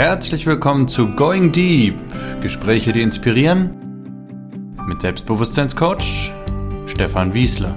[0.00, 1.94] Herzlich willkommen zu Going Deep.
[2.40, 3.74] Gespräche, die inspirieren.
[4.86, 6.32] Mit Selbstbewusstseinscoach
[6.86, 7.76] Stefan Wiesler.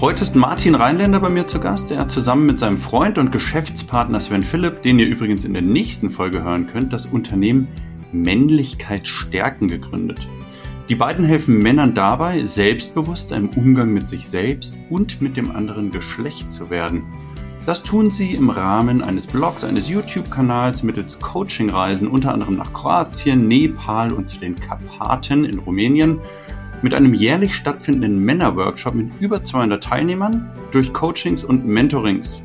[0.00, 1.92] Heute ist Martin Rheinländer bei mir zu Gast.
[1.92, 5.62] Er hat zusammen mit seinem Freund und Geschäftspartner Sven Philipp, den ihr übrigens in der
[5.62, 7.68] nächsten Folge hören könnt, das Unternehmen
[8.10, 10.26] Männlichkeit stärken gegründet.
[10.88, 15.90] Die beiden helfen Männern dabei, selbstbewusster im Umgang mit sich selbst und mit dem anderen
[15.90, 17.02] Geschlecht zu werden.
[17.66, 23.46] Das tun sie im Rahmen eines Blogs, eines YouTube-Kanals mittels Coachingreisen unter anderem nach Kroatien,
[23.46, 26.20] Nepal und zu den Karpaten in Rumänien,
[26.80, 32.42] mit einem jährlich stattfindenden Männerworkshop mit über 200 Teilnehmern, durch Coachings und Mentorings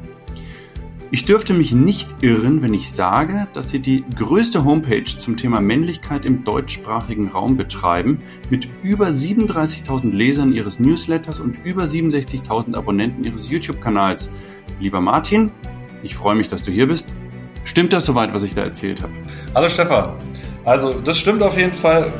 [1.13, 5.62] ich dürfte mich nicht irren, wenn ich sage, dass Sie die größte Homepage zum Thema
[5.62, 8.18] Männlichkeit im deutschsprachigen Raum betreiben,
[8.49, 14.32] mit über 37.000 Lesern Ihres Newsletters und über 67.000 Abonnenten Ihres YouTube-Kanals.
[14.79, 15.52] Lieber Martin,
[16.02, 17.15] ich freue mich, dass du hier bist.
[17.63, 19.13] Stimmt das soweit, was ich da erzählt habe?
[19.54, 20.13] Hallo Stefan.
[20.65, 22.12] Also das stimmt auf jeden Fall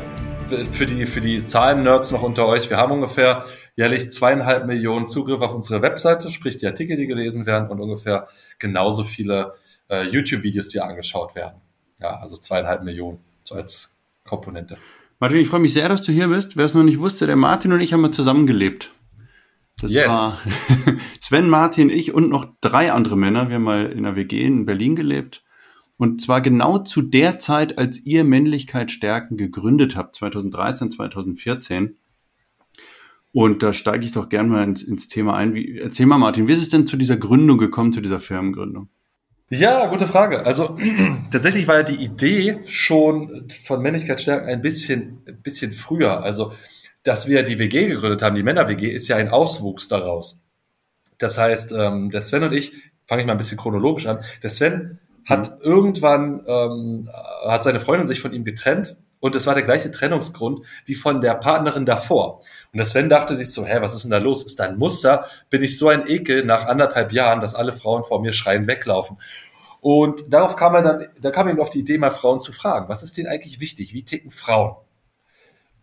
[0.70, 2.70] für die, für die Zahlen-Nerds noch unter euch.
[2.70, 3.44] Wir haben ungefähr
[3.76, 8.28] jährlich zweieinhalb Millionen Zugriff auf unsere Webseite, sprich die Artikel, die gelesen werden und ungefähr
[8.58, 9.54] genauso viele
[9.88, 11.60] äh, YouTube-Videos, die angeschaut werden.
[12.00, 14.78] Ja, also zweieinhalb Millionen, so als Komponente.
[15.20, 16.56] Martin, ich freue mich sehr, dass du hier bist.
[16.56, 18.90] Wer es noch nicht wusste, der Martin und ich haben mal zusammengelebt.
[19.80, 20.08] Das yes.
[20.08, 20.32] war
[21.20, 23.48] Sven, Martin, ich und noch drei andere Männer.
[23.48, 25.42] Wir haben mal in einer WG in Berlin gelebt.
[25.96, 31.96] Und zwar genau zu der Zeit, als ihr Männlichkeit stärken gegründet habt, 2013, 2014.
[33.34, 35.54] Und da steige ich doch gerne mal ins, ins Thema ein.
[35.54, 38.88] Wie, erzähl mal, Martin, wie ist es denn zu dieser Gründung gekommen, zu dieser Firmengründung?
[39.50, 40.46] Ja, gute Frage.
[40.46, 40.78] Also
[41.32, 46.22] tatsächlich war ja die Idee schon von Männlichkeit stärken ein bisschen, ein bisschen früher.
[46.22, 46.52] Also,
[47.02, 50.40] dass wir die WG gegründet haben, die Männer-WG, ist ja ein Auswuchs daraus.
[51.18, 52.72] Das heißt, ähm, der Sven und ich,
[53.08, 55.64] fange ich mal ein bisschen chronologisch an, der Sven hat mhm.
[55.64, 57.10] irgendwann, ähm,
[57.48, 61.22] hat seine Freundin sich von ihm getrennt und es war der gleiche Trennungsgrund wie von
[61.22, 62.40] der Partnerin davor.
[62.72, 64.44] Und der Sven dachte sich so, hä, was ist denn da los?
[64.44, 65.24] Ist da ein Muster?
[65.48, 69.16] Bin ich so ein Ekel nach anderthalb Jahren, dass alle Frauen vor mir schreien, weglaufen?
[69.80, 72.90] Und darauf kam er dann, da kam er auf die Idee, mal Frauen zu fragen,
[72.90, 73.94] was ist denen eigentlich wichtig?
[73.94, 74.76] Wie ticken Frauen?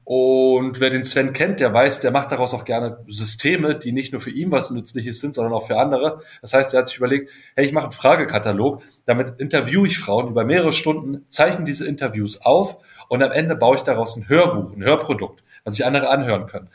[0.03, 4.11] Und wer den Sven kennt, der weiß, der macht daraus auch gerne Systeme, die nicht
[4.11, 6.21] nur für ihn was Nützliches sind, sondern auch für andere.
[6.43, 10.27] Das heißt, er hat sich überlegt, hey, ich mache einen Fragekatalog, damit interviewe ich Frauen
[10.27, 12.77] über mehrere Stunden, zeichne diese Interviews auf
[13.11, 16.69] und am Ende baue ich daraus ein Hörbuch, ein Hörprodukt, was sich andere anhören können.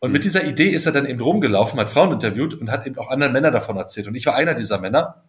[0.00, 2.98] Und mit dieser Idee ist er dann eben rumgelaufen, hat Frauen interviewt und hat eben
[2.98, 4.08] auch anderen Männern davon erzählt.
[4.08, 5.22] Und ich war einer dieser Männer,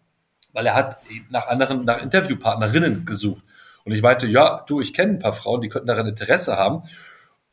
[0.51, 3.43] weil er hat eben nach anderen, nach Interviewpartnerinnen gesucht.
[3.85, 6.81] Und ich meinte, ja, du, ich kenne ein paar Frauen, die könnten daran Interesse haben.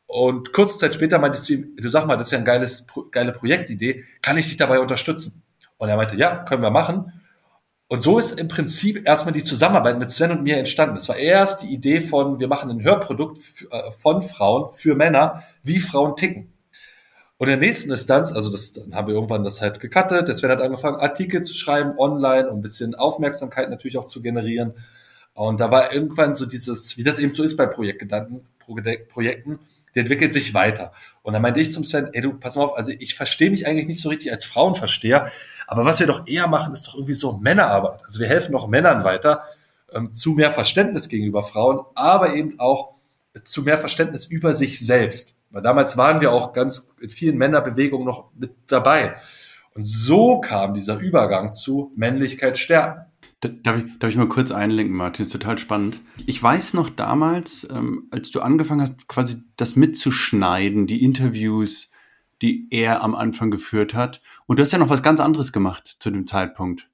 [0.07, 2.87] Und kurze Zeit später meintest du ihm, du sag mal, das ist ja eine geiles,
[3.11, 5.43] geile Projektidee, kann ich dich dabei unterstützen?
[5.77, 7.21] Und er meinte, ja, können wir machen.
[7.89, 10.97] Und so ist im Prinzip erstmal die Zusammenarbeit mit Sven und mir entstanden.
[10.97, 13.39] Es war erst die Idee von, wir machen ein Hörprodukt
[13.71, 16.51] äh, von Frauen für Männer, wie Frauen ticken.
[17.37, 20.35] Und in der nächsten Instanz, also das, dann haben wir irgendwann das halt gecuttet, der
[20.35, 24.73] Sven hat angefangen, Artikel zu schreiben online, um ein bisschen Aufmerksamkeit natürlich auch zu generieren.
[25.33, 28.41] Und da war irgendwann so dieses, wie das eben so ist bei Projektgedanken,
[29.09, 29.59] Projekten,
[29.93, 30.91] die entwickelt sich weiter.
[31.21, 33.67] Und dann meinte ich zum Sven, ey du, pass mal auf, also ich verstehe mich
[33.67, 35.31] eigentlich nicht so richtig als Frauenversteher,
[35.67, 38.03] aber was wir doch eher machen, ist doch irgendwie so Männerarbeit.
[38.05, 39.43] Also wir helfen doch Männern weiter
[39.93, 42.95] ähm, zu mehr Verständnis gegenüber Frauen, aber eben auch
[43.43, 45.35] zu mehr Verständnis über sich selbst.
[45.51, 49.15] Weil damals waren wir auch ganz in vielen Männerbewegungen noch mit dabei.
[49.75, 53.05] Und so kam dieser Übergang zu Männlichkeit stärken.
[53.41, 55.23] Darf ich, darf ich mal kurz einlenken, Martin?
[55.23, 56.01] Das ist total spannend.
[56.25, 61.91] Ich weiß noch damals, ähm, als du angefangen hast, quasi das mitzuschneiden, die Interviews,
[62.41, 64.21] die er am Anfang geführt hat.
[64.45, 66.87] Und du hast ja noch was ganz anderes gemacht zu dem Zeitpunkt.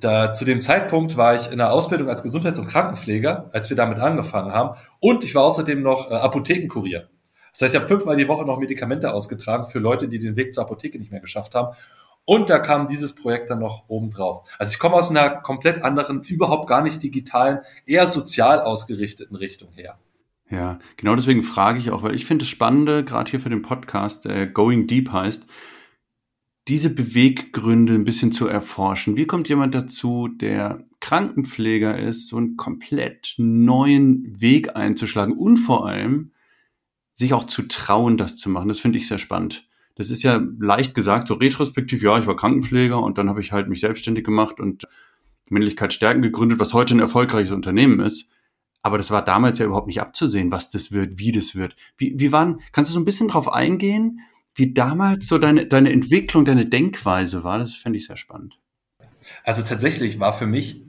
[0.00, 3.76] Da, zu dem Zeitpunkt war ich in der Ausbildung als Gesundheits- und Krankenpfleger, als wir
[3.76, 4.78] damit angefangen haben.
[5.00, 7.08] Und ich war außerdem noch äh, Apothekenkurier.
[7.52, 10.54] Das heißt, ich habe fünfmal die Woche noch Medikamente ausgetragen für Leute, die den Weg
[10.54, 11.74] zur Apotheke nicht mehr geschafft haben.
[12.24, 14.48] Und da kam dieses Projekt dann noch oben drauf.
[14.58, 19.70] Also ich komme aus einer komplett anderen, überhaupt gar nicht digitalen, eher sozial ausgerichteten Richtung
[19.72, 19.98] her.
[20.50, 23.62] Ja, genau deswegen frage ich auch, weil ich finde es spannende, gerade hier für den
[23.62, 25.46] Podcast, der Going Deep heißt,
[26.68, 29.16] diese Beweggründe ein bisschen zu erforschen.
[29.16, 35.86] Wie kommt jemand dazu, der Krankenpfleger ist, so einen komplett neuen Weg einzuschlagen und vor
[35.86, 36.32] allem
[37.12, 38.68] sich auch zu trauen, das zu machen?
[38.68, 39.70] Das finde ich sehr spannend
[40.00, 43.52] das ist ja leicht gesagt, so retrospektiv, ja, ich war Krankenpfleger und dann habe ich
[43.52, 44.88] halt mich selbstständig gemacht und
[45.50, 48.32] Männlichkeit stärken gegründet, was heute ein erfolgreiches Unternehmen ist.
[48.82, 51.76] Aber das war damals ja überhaupt nicht abzusehen, was das wird, wie das wird.
[51.96, 54.20] Wie, wie waren, kannst du so ein bisschen drauf eingehen,
[54.54, 57.58] wie damals so deine, deine Entwicklung, deine Denkweise war?
[57.58, 58.58] Das fände ich sehr spannend.
[59.44, 60.82] Also tatsächlich war für mich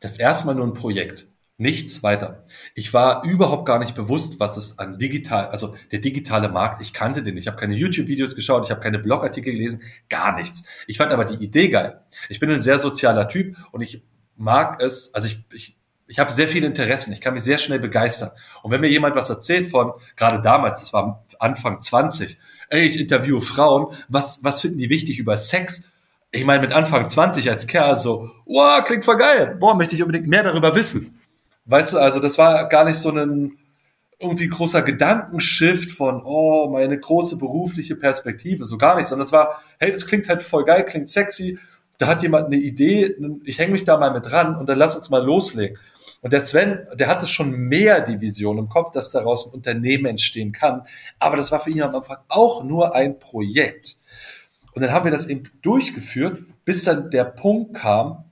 [0.00, 1.26] das erste Mal nur ein Projekt.
[1.58, 2.44] Nichts weiter.
[2.74, 6.92] Ich war überhaupt gar nicht bewusst, was es an digital, also der digitale Markt, ich
[6.92, 7.38] kannte den.
[7.38, 9.80] Ich habe keine YouTube-Videos geschaut, ich habe keine Blogartikel gelesen,
[10.10, 10.64] gar nichts.
[10.86, 12.02] Ich fand aber die Idee geil.
[12.28, 14.04] Ich bin ein sehr sozialer Typ und ich
[14.36, 17.78] mag es, also ich, ich, ich habe sehr viele Interessen, ich kann mich sehr schnell
[17.78, 18.30] begeistern.
[18.62, 22.38] Und wenn mir jemand was erzählt von, gerade damals, das war Anfang 20,
[22.70, 25.84] ey, ich interviewe Frauen, was, was finden die wichtig über Sex?
[26.30, 30.02] Ich meine, mit Anfang 20 als Kerl so, wow, klingt voll geil, boah, möchte ich
[30.02, 31.20] unbedingt mehr darüber wissen.
[31.64, 33.58] Weißt du, also das war gar nicht so ein
[34.18, 39.62] irgendwie großer Gedankenshift von, oh, meine große berufliche Perspektive, so gar nicht, sondern es war,
[39.78, 41.58] hey, das klingt halt voll geil, klingt sexy,
[41.98, 43.14] da hat jemand eine Idee,
[43.44, 45.78] ich hänge mich da mal mit dran und dann lass uns mal loslegen.
[46.26, 50.06] Und der Sven, der hatte schon mehr die Vision im Kopf, dass daraus ein Unternehmen
[50.06, 50.82] entstehen kann.
[51.20, 53.94] Aber das war für ihn am Anfang auch nur ein Projekt.
[54.74, 58.24] Und dann haben wir das eben durchgeführt, bis dann der Punkt kam,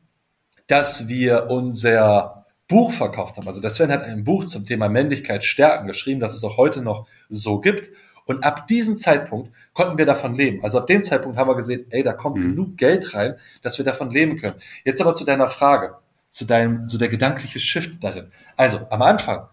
[0.67, 3.47] dass wir unser Buch verkauft haben.
[3.47, 6.83] Also der Sven hat ein Buch zum Thema Männlichkeit stärken geschrieben, das es auch heute
[6.83, 7.91] noch so gibt.
[8.25, 10.65] Und ab diesem Zeitpunkt konnten wir davon leben.
[10.65, 12.57] Also ab dem Zeitpunkt haben wir gesehen, ey, da kommt mhm.
[12.57, 14.57] genug Geld rein, dass wir davon leben können.
[14.85, 15.95] Jetzt aber zu deiner Frage,
[16.35, 18.33] zu deinem, so der gedankliche Shift darin.
[18.57, 19.49] Also am Anfang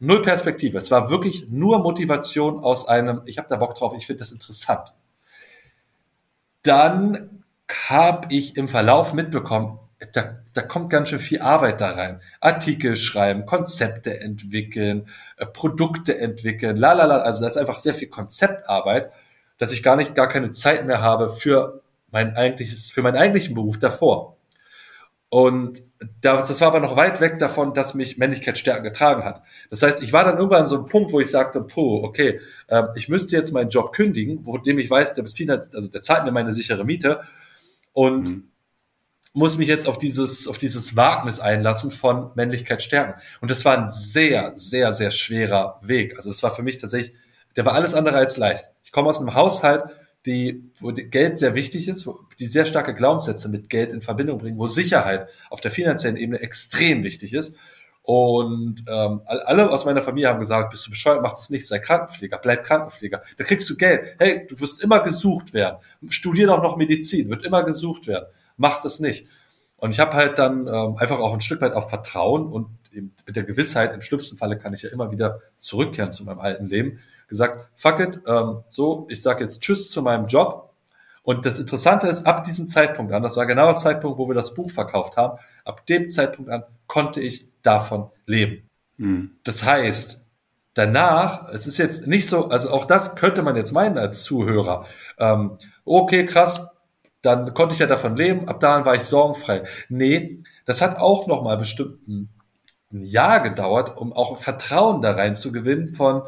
[0.00, 0.76] null Perspektive.
[0.76, 4.32] Es war wirklich nur Motivation aus einem, ich habe da Bock drauf, ich finde das
[4.32, 4.92] interessant.
[6.62, 7.44] Dann
[7.88, 9.78] habe ich im Verlauf mitbekommen,
[10.12, 12.20] da, da kommt ganz schön viel Arbeit da rein.
[12.40, 17.18] Artikel schreiben, Konzepte entwickeln, äh, Produkte entwickeln, la la la.
[17.18, 19.12] Also da ist einfach sehr viel Konzeptarbeit,
[19.58, 23.54] dass ich gar nicht, gar keine Zeit mehr habe für mein eigentliches, für meinen eigentlichen
[23.54, 24.35] Beruf davor.
[25.28, 25.82] Und
[26.20, 29.42] das, das war aber noch weit weg davon, dass mich Männlichkeit stärker getragen hat.
[29.70, 32.40] Das heißt, ich war dann irgendwann an so einem Punkt, wo ich sagte, puh, okay,
[32.68, 35.90] äh, ich müsste jetzt meinen Job kündigen, wo dem ich weiß, der bis finanz, also
[35.90, 37.22] der zahlt mir meine sichere Miete.
[37.92, 38.48] Und mhm
[39.36, 43.20] muss mich jetzt auf dieses, auf dieses Wagnis einlassen von Männlichkeit stärken.
[43.42, 46.16] Und das war ein sehr, sehr, sehr schwerer Weg.
[46.16, 47.14] Also es war für mich tatsächlich,
[47.54, 48.70] der war alles andere als leicht.
[48.82, 49.84] Ich komme aus einem Haushalt,
[50.26, 54.38] die, wo Geld sehr wichtig ist, wo die sehr starke Glaubenssätze mit Geld in Verbindung
[54.38, 57.56] bringen, wo Sicherheit auf der finanziellen Ebene extrem wichtig ist.
[58.02, 61.80] Und ähm, alle aus meiner Familie haben gesagt, bist du bescheuert, mach das nicht, sei
[61.80, 63.22] Krankenpfleger, bleib Krankenpfleger.
[63.36, 64.14] Da kriegst du Geld.
[64.18, 65.78] Hey, du wirst immer gesucht werden.
[66.08, 68.26] Studier doch noch Medizin, wird immer gesucht werden
[68.56, 69.26] macht es nicht.
[69.76, 72.68] Und ich habe halt dann ähm, einfach auch ein Stück weit auf Vertrauen und
[73.26, 76.66] mit der Gewissheit, im schlimmsten Falle kann ich ja immer wieder zurückkehren zu meinem alten
[76.66, 80.72] Leben, gesagt, fuck it, ähm, so, ich sage jetzt Tschüss zu meinem Job.
[81.22, 84.34] Und das Interessante ist, ab diesem Zeitpunkt an, das war genau der Zeitpunkt, wo wir
[84.34, 88.68] das Buch verkauft haben, ab dem Zeitpunkt an konnte ich davon leben.
[88.96, 89.32] Mhm.
[89.42, 90.24] Das heißt,
[90.74, 94.86] danach, es ist jetzt nicht so, also auch das könnte man jetzt meinen als Zuhörer,
[95.18, 96.68] ähm, okay, krass,
[97.22, 99.64] dann konnte ich ja davon leben, ab dahin war ich sorgenfrei.
[99.88, 102.28] Nee, das hat auch nochmal bestimmt ein,
[102.92, 106.22] ein Jahr gedauert, um auch Vertrauen da rein zu gewinnen von,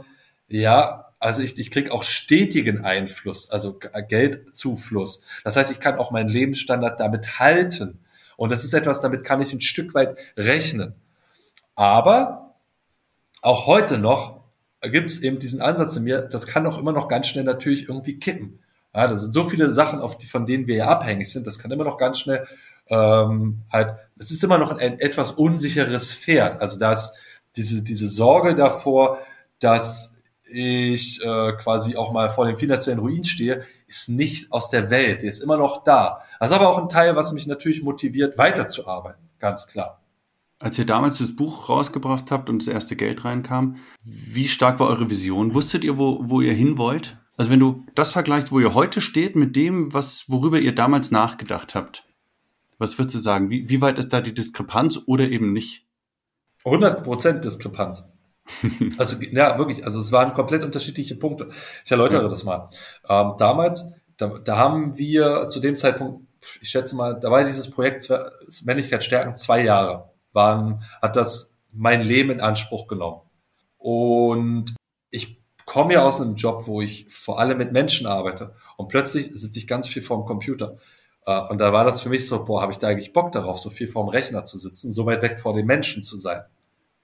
[0.48, 5.22] ja, also ich, ich kriege auch stetigen Einfluss, also Geldzufluss.
[5.44, 7.98] Das heißt, ich kann auch meinen Lebensstandard damit halten.
[8.36, 10.94] Und das ist etwas, damit kann ich ein Stück weit rechnen.
[11.74, 12.54] Aber
[13.42, 14.40] auch heute noch
[14.80, 17.88] gibt es eben diesen Ansatz in mir, das kann auch immer noch ganz schnell natürlich
[17.88, 18.60] irgendwie kippen.
[18.94, 21.46] Ja, das sind so viele Sachen, auf die, von denen wir ja abhängig sind.
[21.46, 22.46] Das kann immer noch ganz schnell
[22.88, 26.60] ähm, halt, es ist immer noch ein, etwas unsicheres Pferd.
[26.60, 27.14] Also da ist
[27.56, 29.18] diese, diese Sorge davor,
[29.58, 30.14] dass
[30.50, 35.22] ich äh, quasi auch mal vor dem finanziellen Ruin stehe, ist nicht aus der Welt.
[35.22, 36.22] Die ist immer noch da.
[36.40, 39.28] Das ist aber auch ein Teil, was mich natürlich motiviert, weiterzuarbeiten.
[39.38, 40.02] Ganz klar.
[40.60, 44.88] Als ihr damals das Buch rausgebracht habt und das erste Geld reinkam, wie stark war
[44.88, 45.54] eure Vision?
[45.54, 47.16] Wusstet ihr, wo, wo ihr hin wollt?
[47.36, 51.12] Also wenn du das vergleichst, wo ihr heute steht, mit dem, was, worüber ihr damals
[51.12, 52.04] nachgedacht habt,
[52.78, 53.50] was würdest du sagen?
[53.50, 55.86] Wie, wie weit ist da die Diskrepanz oder eben nicht?
[56.64, 58.08] 100 Prozent Diskrepanz.
[58.98, 59.84] Also ja, wirklich.
[59.84, 61.48] Also es waren komplett unterschiedliche Punkte.
[61.84, 62.28] Ich erläutere ja.
[62.28, 62.68] das mal.
[63.08, 66.26] Ähm, damals, da, da haben wir zu dem Zeitpunkt,
[66.60, 68.08] ich schätze mal, da war dieses Projekt
[68.64, 70.10] Männlichkeit stärken zwei Jahre.
[70.32, 73.22] Waren, hat das mein Leben in Anspruch genommen.
[73.78, 74.74] Und
[75.10, 79.30] ich komme ja aus einem Job, wo ich vor allem mit Menschen arbeite und plötzlich
[79.34, 80.76] sitze ich ganz viel vorm Computer.
[81.26, 83.58] Äh, und da war das für mich so, boah, habe ich da eigentlich Bock darauf,
[83.58, 86.42] so viel vorm Rechner zu sitzen, so weit weg vor den Menschen zu sein.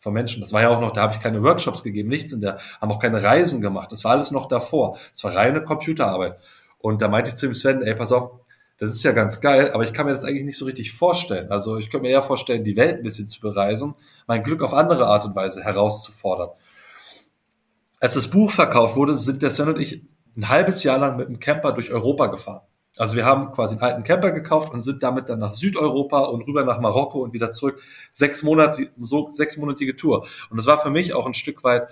[0.05, 0.43] Von Menschen.
[0.43, 2.93] Das war ja auch noch, da habe ich keine Workshops gegeben, nichts in der, haben
[2.93, 3.91] auch keine Reisen gemacht.
[3.91, 4.99] Das war alles noch davor.
[5.15, 6.39] Es war reine Computerarbeit.
[6.79, 8.33] Und da meinte ich zu ihm Sven, ey, pass auf,
[8.77, 11.51] Das ist ja ganz geil, aber ich kann mir das eigentlich nicht so richtig vorstellen.
[11.51, 13.95] Also ich könnte mir eher vorstellen, die Welt ein bisschen zu bereisen,
[14.27, 16.51] mein Glück auf andere Art und Weise herauszufordern.
[18.01, 20.03] Als das Buch verkauft wurde, sind der Sven und ich
[20.37, 22.61] ein halbes Jahr lang mit einem Camper durch Europa gefahren.
[22.97, 26.47] Also wir haben quasi einen alten Camper gekauft und sind damit dann nach Südeuropa und
[26.47, 27.81] rüber nach Marokko und wieder zurück.
[28.11, 30.27] Sechs Monate, so sechsmonatige Tour.
[30.51, 31.89] Und das war für mich auch ein Stück weit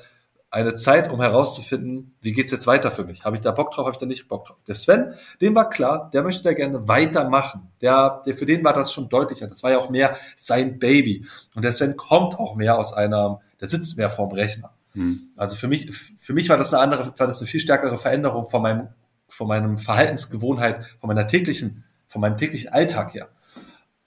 [0.53, 3.25] eine Zeit, um herauszufinden, wie geht's jetzt weiter für mich?
[3.25, 4.59] Habe ich da Bock drauf, habe ich da nicht Bock drauf?
[4.67, 7.73] Der Sven, dem war klar, der möchte da gerne weitermachen.
[7.81, 9.47] Der, der, für den war das schon deutlicher.
[9.47, 11.27] Das war ja auch mehr sein Baby.
[11.55, 14.73] Und der Sven kommt auch mehr aus einer, der sitzt mehr vorm Rechner.
[14.93, 15.21] Hm.
[15.39, 18.45] Also für mich, für mich war das eine andere, war das eine viel stärkere Veränderung
[18.45, 18.89] von meinem,
[19.33, 23.29] von meinem Verhaltensgewohnheit, von meiner täglichen, von meinem täglichen Alltag her.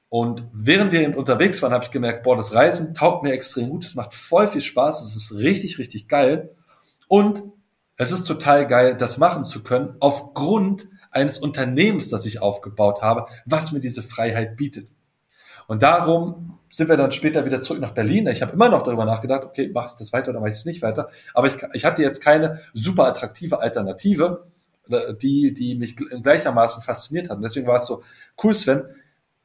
[0.10, 3.70] Und während wir eben unterwegs waren, habe ich gemerkt, boah, das Reisen taugt mir extrem
[3.70, 6.51] gut, es macht voll viel Spaß, es ist richtig, richtig geil.
[7.08, 7.44] Und
[7.98, 13.25] es ist total geil, das machen zu können, aufgrund eines Unternehmens, das ich aufgebaut habe,
[13.46, 14.89] was mir diese Freiheit bietet.
[15.67, 18.27] Und darum sind wir dann später wieder zurück nach Berlin.
[18.27, 20.65] Ich habe immer noch darüber nachgedacht, okay, mache ich das weiter oder mache ich es
[20.65, 21.10] nicht weiter.
[21.34, 24.46] Aber ich, ich hatte jetzt keine super attraktive Alternative,
[25.22, 27.38] die, die mich gleichermaßen fasziniert hat.
[27.38, 28.04] Und deswegen war es so,
[28.44, 28.84] cool, Sven,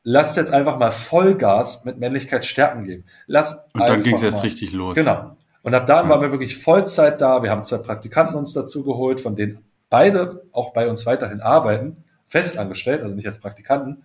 [0.03, 3.05] lass jetzt einfach mal Vollgas mit Männlichkeit stärken geben.
[3.27, 4.95] Lass Und dann ging es jetzt richtig los.
[4.95, 5.37] Genau.
[5.63, 6.11] Und ab dann ja.
[6.11, 7.43] waren wir wirklich Vollzeit da.
[7.43, 12.05] Wir haben zwei Praktikanten uns dazu geholt, von denen beide auch bei uns weiterhin arbeiten,
[12.27, 14.05] fest angestellt, also nicht als Praktikanten.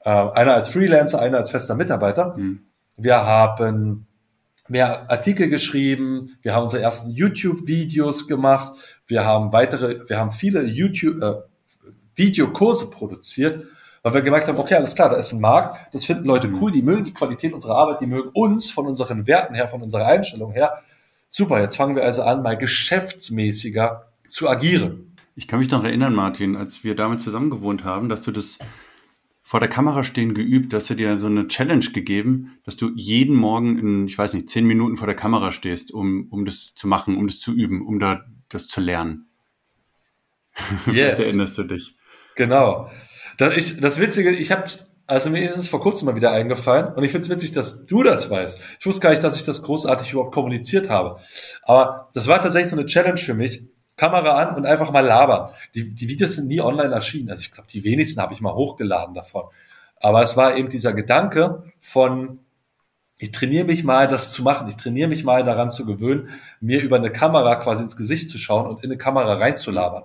[0.00, 2.36] Äh, einer als Freelancer, einer als fester Mitarbeiter.
[2.36, 2.62] Mhm.
[2.96, 4.07] Wir haben
[4.68, 10.62] mehr Artikel geschrieben, wir haben unsere ersten YouTube-Videos gemacht, wir haben weitere, wir haben viele
[10.62, 11.34] YouTube äh,
[12.14, 13.64] Videokurse produziert
[14.02, 16.62] weil wir gemerkt haben, okay, alles klar, da ist ein Markt, das finden Leute mhm.
[16.62, 19.82] cool, die mögen die Qualität unserer Arbeit, die mögen uns von unseren Werten her, von
[19.82, 20.82] unserer Einstellung her.
[21.28, 25.16] Super, jetzt fangen wir also an, mal geschäftsmäßiger zu agieren.
[25.34, 28.58] Ich kann mich noch erinnern, Martin, als wir damit zusammen gewohnt haben, dass du das
[29.48, 33.34] vor der Kamera stehen geübt, dass du dir so eine Challenge gegeben, dass du jeden
[33.34, 36.86] Morgen in, ich weiß nicht, zehn Minuten vor der Kamera stehst, um, um das zu
[36.86, 39.30] machen, um das zu üben, um da das zu lernen.
[40.92, 41.18] Yes.
[41.18, 41.96] Erinnerst du dich?
[42.36, 42.90] Genau.
[43.38, 44.64] Das, ich, das Witzige, ich habe,
[45.06, 47.86] also mir ist es vor kurzem mal wieder eingefallen und ich finde es witzig, dass
[47.86, 48.60] du das weißt.
[48.80, 51.20] Ich wusste gar nicht, dass ich das großartig überhaupt kommuniziert habe.
[51.62, 53.62] Aber das war tatsächlich so eine Challenge für mich.
[53.98, 55.50] Kamera an und einfach mal labern.
[55.74, 57.28] Die, die Videos sind nie online erschienen.
[57.28, 59.44] Also ich glaube, die wenigsten habe ich mal hochgeladen davon.
[60.00, 62.38] Aber es war eben dieser Gedanke von,
[63.18, 64.68] ich trainiere mich mal, das zu machen.
[64.68, 68.38] Ich trainiere mich mal daran zu gewöhnen, mir über eine Kamera quasi ins Gesicht zu
[68.38, 70.04] schauen und in eine Kamera reinzulabern.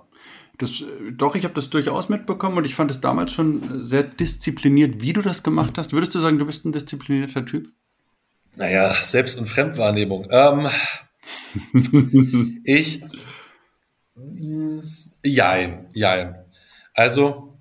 [0.58, 5.00] Das, doch, ich habe das durchaus mitbekommen und ich fand es damals schon sehr diszipliniert,
[5.00, 5.92] wie du das gemacht hast.
[5.92, 7.68] Würdest du sagen, du bist ein disziplinierter Typ?
[8.56, 10.28] Naja, Selbst- und Fremdwahrnehmung.
[10.30, 10.68] Ähm,
[12.64, 13.02] ich,
[15.22, 16.36] jein, jein.
[16.94, 17.58] Also,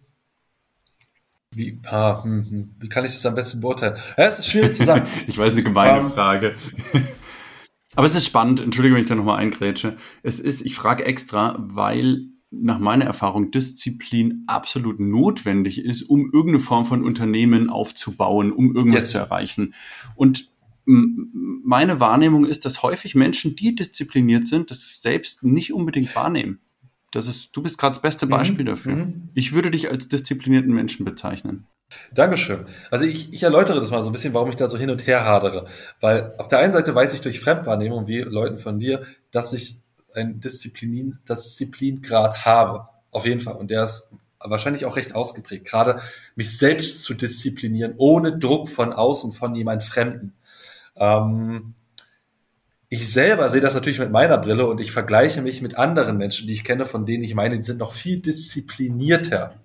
[1.55, 3.97] wie, ah, hm, hm, wie kann ich das am besten beurteilen?
[4.17, 5.07] Es ist schwierig zu sagen.
[5.27, 6.55] ich weiß, eine gemeine um, ähm, Frage.
[7.95, 9.97] Aber es ist spannend, entschuldige, wenn ich da nochmal eingrätsche.
[10.23, 16.59] Es ist, ich frage extra, weil nach meiner Erfahrung Disziplin absolut notwendig ist, um irgendeine
[16.59, 19.11] Form von Unternehmen aufzubauen, um irgendwas yes.
[19.11, 19.73] zu erreichen.
[20.15, 20.52] Und
[20.85, 26.59] meine Wahrnehmung ist, dass häufig Menschen, die diszipliniert sind, das selbst nicht unbedingt wahrnehmen.
[27.11, 28.31] Das ist, du bist gerade das beste mhm.
[28.31, 28.69] Beispiel mhm.
[28.69, 28.95] dafür.
[28.95, 29.29] Mhm.
[29.33, 31.65] Ich würde dich als disziplinierten Menschen bezeichnen.
[32.11, 32.65] Dankeschön.
[32.89, 35.05] Also ich, ich erläutere das mal so ein bisschen, warum ich da so hin und
[35.05, 35.67] her hadere.
[35.99, 39.77] Weil auf der einen Seite weiß ich durch Fremdwahrnehmung, wie Leuten von dir, dass ich
[40.15, 42.87] ein Disziplin, Disziplingrad habe.
[43.11, 43.55] Auf jeden Fall.
[43.55, 44.09] Und der ist
[44.39, 45.65] wahrscheinlich auch recht ausgeprägt.
[45.65, 46.01] Gerade
[46.35, 50.33] mich selbst zu disziplinieren, ohne Druck von außen, von jemand Fremden.
[50.95, 51.73] Ähm,
[52.89, 56.47] ich selber sehe das natürlich mit meiner Brille und ich vergleiche mich mit anderen Menschen,
[56.47, 59.55] die ich kenne, von denen ich meine, die sind noch viel disziplinierter.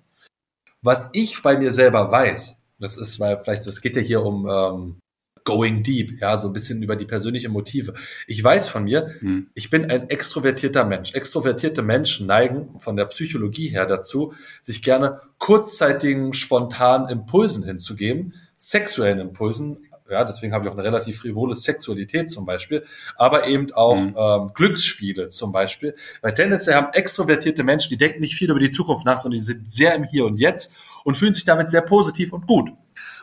[0.81, 4.23] Was ich bei mir selber weiß, das ist mal vielleicht so, es geht ja hier
[4.23, 4.95] um ähm,
[5.43, 7.93] going deep, ja, so ein bisschen über die persönlichen Motive.
[8.27, 9.49] Ich weiß von mir, hm.
[9.53, 11.13] ich bin ein extrovertierter Mensch.
[11.13, 19.19] Extrovertierte Menschen neigen von der Psychologie her dazu, sich gerne kurzzeitigen, spontanen Impulsen hinzugeben, sexuellen
[19.19, 22.85] Impulsen, ja, deswegen habe ich auch eine relativ frivole Sexualität zum Beispiel,
[23.15, 24.15] aber eben auch mhm.
[24.17, 25.95] ähm, Glücksspiele zum Beispiel.
[26.21, 29.45] Weil tendenziell haben extrovertierte Menschen, die denken nicht viel über die Zukunft nach, sondern die
[29.45, 32.71] sind sehr im Hier und Jetzt und fühlen sich damit sehr positiv und gut.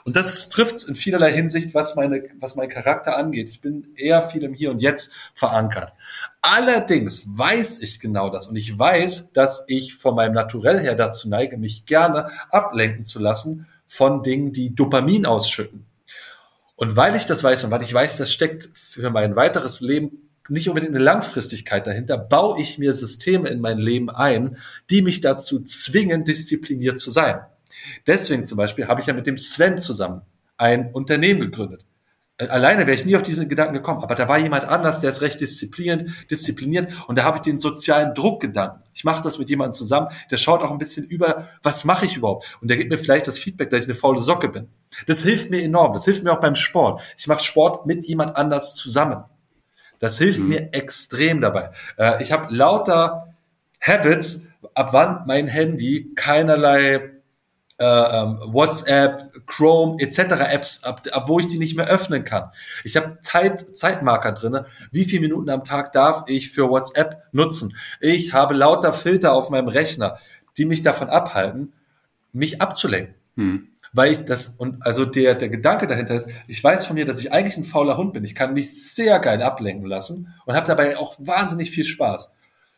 [0.06, 3.50] Und das trifft in vielerlei Hinsicht, was meine, was mein Charakter angeht.
[3.50, 5.94] Ich bin eher viel im Hier und Jetzt verankert.
[6.42, 11.28] Allerdings weiß ich genau das und ich weiß, dass ich von meinem Naturell her dazu
[11.28, 15.85] neige, mich gerne ablenken zu lassen von Dingen, die Dopamin ausschütten.
[16.76, 20.30] Und weil ich das weiß und weil ich weiß, das steckt für mein weiteres Leben
[20.48, 24.58] nicht unbedingt eine Langfristigkeit dahinter, baue ich mir Systeme in mein Leben ein,
[24.90, 27.40] die mich dazu zwingen, diszipliniert zu sein.
[28.06, 30.22] Deswegen zum Beispiel habe ich ja mit dem Sven zusammen
[30.56, 31.84] ein Unternehmen gegründet.
[32.38, 35.22] Alleine wäre ich nie auf diesen Gedanken gekommen, aber da war jemand anders, der ist
[35.22, 38.82] recht diszipliniert, diszipliniert und da habe ich den sozialen Druckgedanken.
[38.92, 42.18] Ich mache das mit jemandem zusammen, der schaut auch ein bisschen über, was mache ich
[42.18, 42.58] überhaupt?
[42.60, 44.68] Und der gibt mir vielleicht das Feedback, dass ich eine faule Socke bin.
[45.06, 47.00] Das hilft mir enorm, das hilft mir auch beim Sport.
[47.16, 49.24] Ich mache Sport mit jemand anders zusammen.
[49.98, 50.48] Das hilft mhm.
[50.48, 51.70] mir extrem dabei.
[51.96, 53.34] Äh, ich habe lauter
[53.80, 57.15] Habits, ab wann mein Handy keinerlei
[57.78, 60.18] äh, ähm, WhatsApp, Chrome etc.
[60.50, 62.50] Apps, ab, ab wo ich die nicht mehr öffnen kann.
[62.84, 64.66] Ich habe Zeit, Zeitmarker drinne.
[64.90, 67.76] Wie viele Minuten am Tag darf ich für WhatsApp nutzen?
[68.00, 70.18] Ich habe lauter Filter auf meinem Rechner,
[70.56, 71.72] die mich davon abhalten,
[72.32, 73.14] mich abzulenken.
[73.36, 73.68] Hm.
[73.92, 77.20] Weil ich das, und also der, der Gedanke dahinter ist, ich weiß von mir, dass
[77.20, 78.24] ich eigentlich ein fauler Hund bin.
[78.24, 82.34] Ich kann mich sehr geil ablenken lassen und habe dabei auch wahnsinnig viel Spaß.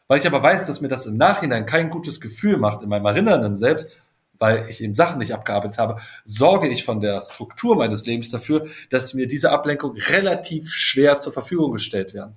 [0.07, 3.07] Weil ich aber weiß, dass mir das im Nachhinein kein gutes Gefühl macht in meinem
[3.07, 4.01] Erinnernden selbst,
[4.39, 8.67] weil ich eben Sachen nicht abgearbeitet habe, sorge ich von der Struktur meines Lebens dafür,
[8.91, 12.35] dass mir diese Ablenkung relativ schwer zur Verfügung gestellt werden.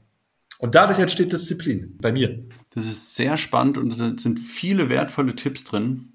[0.57, 2.43] Und dadurch entsteht Disziplin bei mir.
[2.75, 6.13] Das ist sehr spannend und es sind viele wertvolle Tipps drin.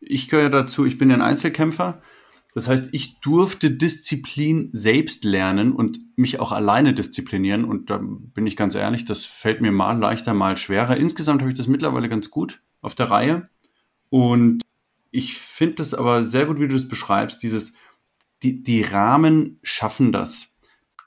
[0.00, 2.02] Ich gehöre dazu, ich bin ja ein Einzelkämpfer.
[2.54, 7.64] Das heißt, ich durfte Disziplin selbst lernen und mich auch alleine disziplinieren.
[7.64, 10.96] Und da bin ich ganz ehrlich, das fällt mir mal leichter, mal schwerer.
[10.96, 13.48] Insgesamt habe ich das mittlerweile ganz gut auf der Reihe.
[14.10, 14.62] Und
[15.10, 17.74] ich finde das aber sehr gut, wie du das beschreibst, dieses,
[18.42, 20.54] die, die Rahmen schaffen das.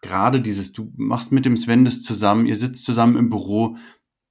[0.01, 3.77] Gerade dieses, du machst mit dem Sven das zusammen, ihr sitzt zusammen im Büro,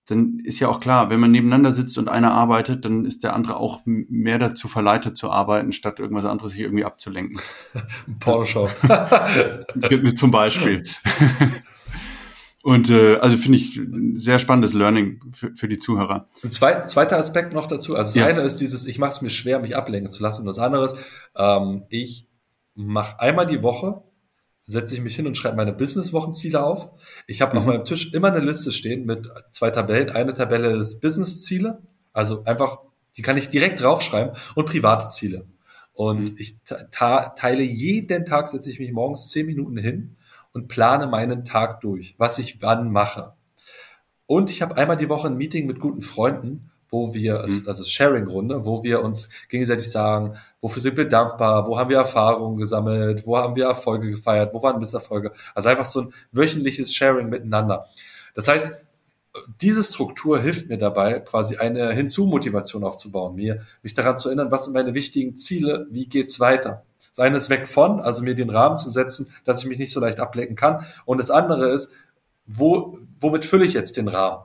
[0.07, 3.33] dann ist ja auch klar, wenn man nebeneinander sitzt und einer arbeitet, dann ist der
[3.33, 7.41] andere auch mehr dazu verleitet zu arbeiten, statt irgendwas anderes sich irgendwie abzulenken.
[8.19, 8.69] Porsche.
[10.17, 10.83] Zum Beispiel.
[12.63, 13.81] Und äh, also finde ich
[14.17, 16.29] sehr spannendes Learning für, für die Zuhörer.
[16.45, 17.97] Ein zweit, zweiter Aspekt noch dazu.
[17.97, 18.27] Also das ja.
[18.27, 20.43] eine ist dieses, ich mache es mir schwer, mich ablenken zu lassen.
[20.43, 20.97] Und das andere ist,
[21.37, 22.27] ähm, ich
[22.75, 24.03] mache einmal die Woche,
[24.63, 26.91] setze ich mich hin und schreibe meine Business-Wochenziele auf.
[27.27, 27.59] Ich habe mhm.
[27.59, 30.11] auf meinem Tisch immer eine Liste stehen mit zwei Tabellen.
[30.11, 31.81] Eine Tabelle ist Business-Ziele,
[32.13, 32.79] also einfach,
[33.17, 35.47] die kann ich direkt draufschreiben und private Ziele.
[35.95, 36.37] Und mhm.
[36.37, 36.59] ich
[36.91, 40.17] teile jeden Tag, setze ich mich morgens zehn Minuten hin
[40.53, 43.35] und plane meinen Tag durch, was ich wann mache.
[44.27, 47.65] Und ich habe einmal die Woche ein Meeting mit guten Freunden, wo wir, mhm.
[47.65, 51.99] das ist Sharing-Runde, wo wir uns gegenseitig sagen, wofür sind wir dankbar, wo haben wir
[51.99, 55.33] Erfahrungen gesammelt, wo haben wir Erfolge gefeiert, wo waren Misserfolge.
[55.55, 57.87] Also einfach so ein wöchentliches Sharing miteinander.
[58.35, 58.73] Das heißt,
[59.61, 64.65] diese Struktur hilft mir dabei, quasi eine Hinzu-Motivation aufzubauen, mir, mich daran zu erinnern, was
[64.65, 66.85] sind meine wichtigen Ziele, wie geht's weiter.
[67.17, 70.01] Das ist weg von, also mir den Rahmen zu setzen, dass ich mich nicht so
[70.01, 70.85] leicht ablecken kann.
[71.05, 71.93] Und das andere ist,
[72.47, 74.45] wo, womit fülle ich jetzt den Rahmen?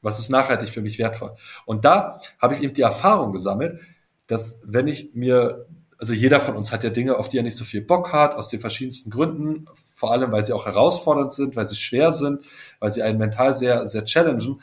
[0.00, 1.34] Was ist nachhaltig für mich wertvoll?
[1.66, 3.80] Und da habe ich eben die Erfahrung gesammelt,
[4.26, 5.66] dass wenn ich mir,
[5.98, 8.34] also jeder von uns hat ja Dinge, auf die er nicht so viel Bock hat,
[8.34, 12.44] aus den verschiedensten Gründen, vor allem weil sie auch herausfordernd sind, weil sie schwer sind,
[12.78, 14.60] weil sie einen mental sehr, sehr challengen.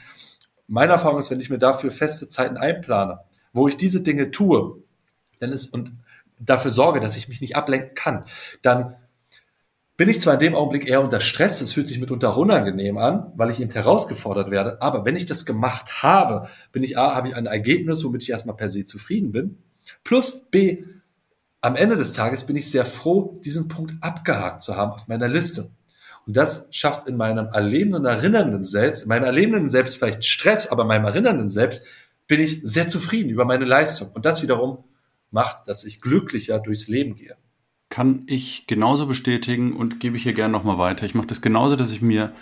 [0.68, 3.20] Meine Erfahrung ist, wenn ich mir dafür feste Zeiten einplane,
[3.52, 4.78] wo ich diese Dinge tue,
[5.40, 5.92] dann ist, und
[6.40, 8.26] dafür sorge, dass ich mich nicht ablenken kann,
[8.62, 8.96] dann
[9.98, 13.32] bin ich zwar in dem Augenblick eher unter Stress, es fühlt sich mitunter unangenehm an,
[13.36, 17.30] weil ich eben herausgefordert werde, aber wenn ich das gemacht habe, bin ich A, habe
[17.30, 19.58] ich ein Ergebnis, womit ich erstmal per se zufrieden bin,
[20.04, 20.84] plus B,
[21.62, 25.28] am Ende des Tages bin ich sehr froh, diesen Punkt abgehakt zu haben auf meiner
[25.28, 25.72] Liste.
[26.28, 30.84] Und das schafft in meinem erlebenden, erinnernden Selbst, in meinem erlebenden Selbst vielleicht Stress, aber
[30.84, 31.84] in meinem erinnernden Selbst
[32.28, 34.10] bin ich sehr zufrieden über meine Leistung.
[34.14, 34.84] Und das wiederum
[35.36, 37.36] macht, dass ich glücklicher durchs Leben gehe.
[37.90, 41.06] Kann ich genauso bestätigen und gebe ich hier gerne nochmal weiter.
[41.06, 42.34] Ich mache das genauso, dass ich mir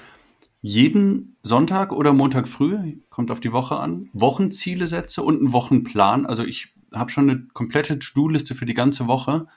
[0.62, 2.78] jeden Sonntag oder Montag früh,
[3.10, 6.26] kommt auf die Woche an, Wochenziele setze und einen Wochenplan.
[6.26, 9.48] Also ich habe schon eine komplette To-Do-Liste für die ganze Woche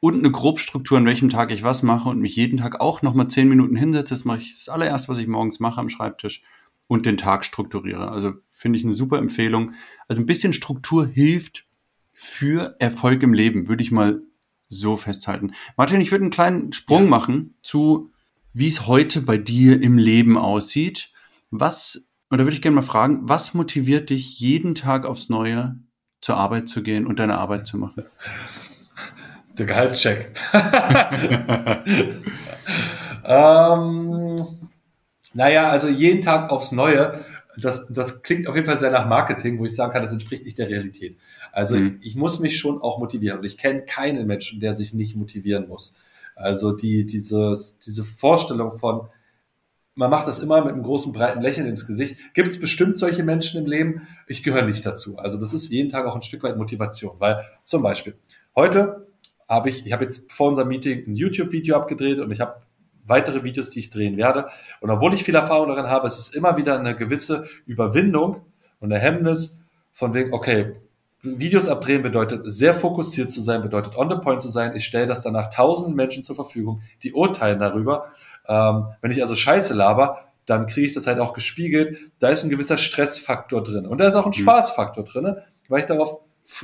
[0.00, 3.28] und eine Grobstruktur, an welchem Tag ich was mache und mich jeden Tag auch nochmal
[3.28, 4.12] zehn Minuten hinsetze.
[4.12, 6.42] Das mache ich das allererste, was ich morgens mache am Schreibtisch
[6.88, 8.10] und den Tag strukturiere.
[8.10, 9.72] Also finde ich eine super Empfehlung.
[10.08, 11.66] Also ein bisschen Struktur hilft
[12.14, 14.22] für Erfolg im Leben, würde ich mal
[14.68, 15.52] so festhalten.
[15.76, 17.10] Martin, ich würde einen kleinen Sprung ja.
[17.10, 18.10] machen zu,
[18.52, 21.10] wie es heute bei dir im Leben aussieht.
[21.50, 25.78] Was, oder würde ich gerne mal fragen, was motiviert dich jeden Tag aufs Neue
[26.20, 28.04] zur Arbeit zu gehen und deine Arbeit zu machen?
[29.58, 30.32] Der Gehaltscheck.
[33.24, 34.36] ähm,
[35.32, 37.12] naja, also jeden Tag aufs Neue.
[37.56, 40.44] Das, das klingt auf jeden Fall sehr nach Marketing, wo ich sagen kann, das entspricht
[40.44, 41.16] nicht der Realität.
[41.54, 42.00] Also mhm.
[42.02, 45.68] ich muss mich schon auch motivieren und ich kenne keinen Menschen, der sich nicht motivieren
[45.68, 45.94] muss.
[46.34, 49.08] Also die, dieses, diese Vorstellung von,
[49.94, 52.18] man macht das immer mit einem großen, breiten Lächeln ins Gesicht.
[52.34, 54.08] Gibt es bestimmt solche Menschen im Leben?
[54.26, 55.16] Ich gehöre nicht dazu.
[55.16, 58.16] Also das ist jeden Tag auch ein Stück weit Motivation, weil zum Beispiel
[58.56, 59.06] heute
[59.48, 62.62] habe ich, ich habe jetzt vor unserem Meeting ein YouTube-Video abgedreht und ich habe
[63.06, 64.48] weitere Videos, die ich drehen werde.
[64.80, 68.40] Und obwohl ich viel Erfahrung darin habe, es ist immer wieder eine gewisse Überwindung
[68.80, 69.60] und eine Hemmnis
[69.92, 70.72] von wegen, okay,
[71.24, 74.76] Videos abdrehen bedeutet sehr fokussiert zu sein, bedeutet on the point zu sein.
[74.76, 78.12] Ich stelle das danach tausend Menschen zur Verfügung, die urteilen darüber.
[78.46, 81.98] Ähm, wenn ich also Scheiße laber, dann kriege ich das halt auch gespiegelt.
[82.18, 84.42] Da ist ein gewisser Stressfaktor drin und da ist auch ein mhm.
[84.42, 85.36] Spaßfaktor drin,
[85.68, 86.18] weil ich darauf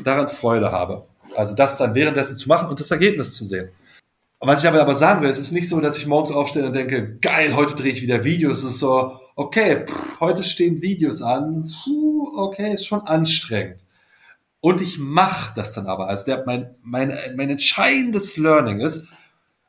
[0.04, 1.06] daran Freude habe.
[1.36, 3.70] Also das dann währenddessen zu machen und das Ergebnis zu sehen.
[4.40, 6.72] Was ich aber, aber sagen will, es ist nicht so, dass ich morgens aufstehe und
[6.72, 8.58] denke, geil, heute drehe ich wieder Videos.
[8.58, 11.70] Es ist so, okay, pff, heute stehen Videos an.
[11.84, 13.80] Puh, okay, ist schon anstrengend.
[14.60, 16.08] Und ich mache das dann aber.
[16.08, 19.08] Also der, mein, mein, mein entscheidendes Learning ist,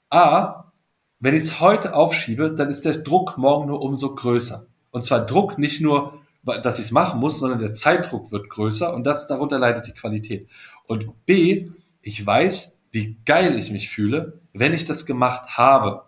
[0.10, 0.72] A,
[1.20, 4.66] wenn ich es heute aufschiebe, dann ist der Druck morgen nur umso größer.
[4.90, 8.94] Und zwar Druck nicht nur, dass ich es machen muss, sondern der Zeitdruck wird größer
[8.94, 10.50] und das darunter leidet die Qualität.
[10.88, 11.70] Und B,
[12.02, 16.04] ich weiß, wie geil ich mich fühle, wenn ich das gemacht habe.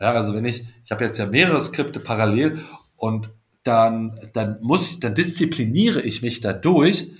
[0.00, 2.64] Ja, also wenn ich, ich habe jetzt ja mehrere Skripte parallel
[2.96, 3.30] und
[3.62, 7.10] dann, dann muss ich, dann diszipliniere ich mich dadurch.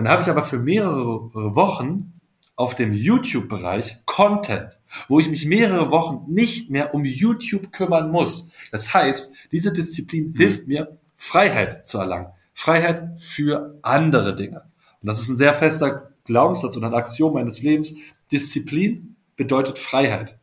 [0.00, 2.14] Dann habe ich aber für mehrere Wochen
[2.56, 8.50] auf dem YouTube-Bereich Content, wo ich mich mehrere Wochen nicht mehr um YouTube kümmern muss.
[8.72, 10.36] Das heißt, diese Disziplin mhm.
[10.36, 12.28] hilft mir, Freiheit zu erlangen.
[12.54, 14.62] Freiheit für andere Dinge.
[15.02, 17.94] Und das ist ein sehr fester Glaubenssatz und ein Axiom meines Lebens.
[18.32, 20.38] Disziplin bedeutet Freiheit.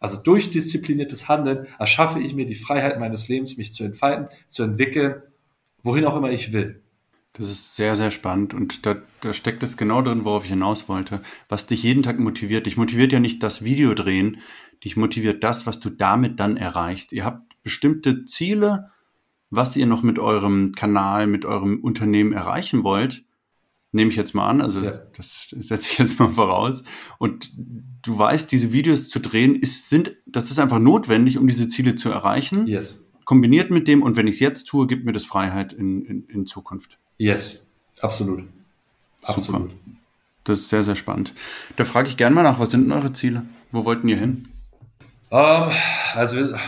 [0.00, 4.64] Also durch diszipliniertes Handeln erschaffe ich mir die Freiheit meines Lebens, mich zu entfalten, zu
[4.64, 5.22] entwickeln,
[5.82, 6.82] wohin auch immer ich will.
[7.38, 10.88] Das ist sehr, sehr spannend und da, da steckt es genau drin, worauf ich hinaus
[10.88, 11.22] wollte.
[11.48, 12.66] Was dich jeden Tag motiviert.
[12.66, 14.38] Dich motiviert ja nicht das Video drehen,
[14.84, 17.12] dich motiviert das, was du damit dann erreichst.
[17.12, 18.90] Ihr habt bestimmte Ziele,
[19.50, 23.24] was ihr noch mit eurem Kanal, mit eurem Unternehmen erreichen wollt.
[23.92, 25.00] Nehme ich jetzt mal an, also ja.
[25.16, 26.82] das setze ich jetzt mal voraus.
[27.18, 27.52] Und
[28.02, 31.94] du weißt, diese Videos zu drehen, ist, sind, das ist einfach notwendig, um diese Ziele
[31.94, 32.66] zu erreichen.
[32.66, 33.04] Yes.
[33.24, 36.24] Kombiniert mit dem, und wenn ich es jetzt tue, gibt mir das Freiheit in, in,
[36.24, 36.98] in Zukunft.
[37.18, 37.66] Yes,
[38.00, 38.44] absolut.
[39.24, 39.70] Absolut.
[39.70, 39.80] Super.
[40.44, 41.34] Das ist sehr, sehr spannend.
[41.76, 43.42] Da frage ich gerne mal nach, was sind denn eure Ziele?
[43.70, 44.48] Wo wollten ihr hin?
[45.30, 45.70] Um, ähm,
[46.14, 46.58] also, wir,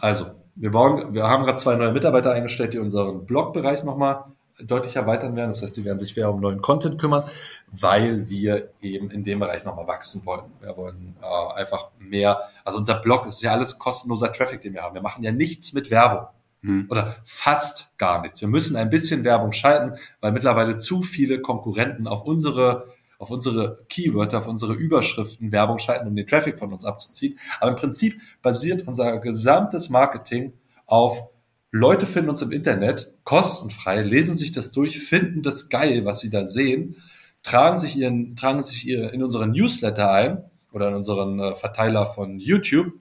[0.00, 4.24] also wir, bauen, wir haben gerade zwei neue Mitarbeiter eingestellt, die unseren Blogbereich nochmal
[4.60, 5.50] deutlich erweitern werden.
[5.50, 7.24] Das heißt, die werden sich mehr um neuen Content kümmern,
[7.70, 10.50] weil wir eben in dem Bereich nochmal wachsen wollen.
[10.60, 14.82] Wir wollen äh, einfach mehr, also unser Blog ist ja alles kostenloser Traffic, den wir
[14.82, 14.94] haben.
[14.94, 16.28] Wir machen ja nichts mit Werbung.
[16.62, 16.86] Hm.
[16.90, 18.40] Oder fast gar nichts.
[18.40, 23.84] Wir müssen ein bisschen Werbung schalten, weil mittlerweile zu viele Konkurrenten auf unsere auf unsere
[23.88, 27.36] Keywörter, auf unsere Überschriften Werbung schalten, um den Traffic von uns abzuziehen.
[27.58, 30.52] Aber im Prinzip basiert unser gesamtes Marketing
[30.86, 31.28] auf
[31.70, 36.30] Leute finden uns im Internet kostenfrei, lesen sich das durch, finden das geil, was sie
[36.30, 36.96] da sehen,
[37.42, 42.06] tragen sich ihren, tragen sich ihr in unseren Newsletter ein oder in unseren äh, Verteiler
[42.06, 42.92] von YouTube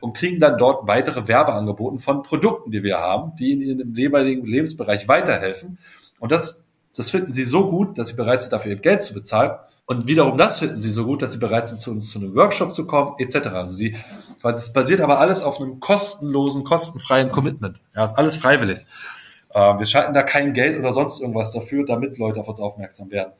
[0.00, 4.46] und kriegen dann dort weitere Werbeangebote von Produkten, die wir haben, die in ihrem jeweiligen
[4.46, 5.78] Lebensbereich weiterhelfen.
[6.18, 6.64] Und das,
[6.96, 9.52] das finden sie so gut, dass sie bereit sind, dafür ihr Geld zu bezahlen.
[9.86, 12.34] Und wiederum das finden sie so gut, dass sie bereit sind, zu uns zu einem
[12.34, 13.48] Workshop zu kommen, etc.
[13.48, 13.96] Also sie,
[14.42, 17.78] weil es basiert aber alles auf einem kostenlosen, kostenfreien Commitment.
[17.94, 18.84] Ja, ist alles freiwillig.
[19.54, 23.10] Äh, wir schalten da kein Geld oder sonst irgendwas dafür, damit Leute auf uns aufmerksam
[23.10, 23.32] werden.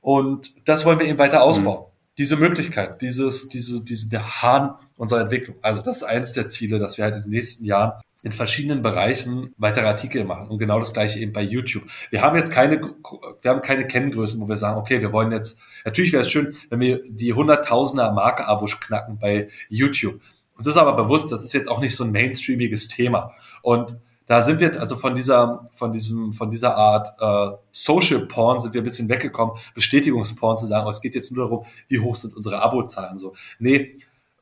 [0.00, 1.86] Und das wollen wir eben weiter ausbauen.
[1.86, 1.91] Mhm.
[2.22, 5.56] Diese Möglichkeit, dieses, diese, diese, der Hahn unserer Entwicklung.
[5.60, 8.80] Also das ist eins der Ziele, dass wir halt in den nächsten Jahren in verschiedenen
[8.80, 10.46] Bereichen weitere Artikel machen.
[10.46, 11.82] Und genau das gleiche eben bei YouTube.
[12.10, 15.58] Wir haben jetzt keine, wir haben keine Kenngrößen, wo wir sagen, okay, wir wollen jetzt,
[15.84, 20.20] natürlich wäre es schön, wenn wir die Hunderttausender Marke-Abos knacken bei YouTube.
[20.56, 23.32] Uns ist aber bewusst, das ist jetzt auch nicht so ein mainstreamiges Thema.
[23.62, 23.96] Und
[24.32, 28.72] da sind wir also von dieser, von diesem, von dieser Art äh, Social Porn sind
[28.72, 32.16] wir ein bisschen weggekommen, Bestätigungsporn zu sagen, oh, es geht jetzt nur darum, wie hoch
[32.16, 33.18] sind unsere Abozahlen.
[33.18, 33.98] So, nee,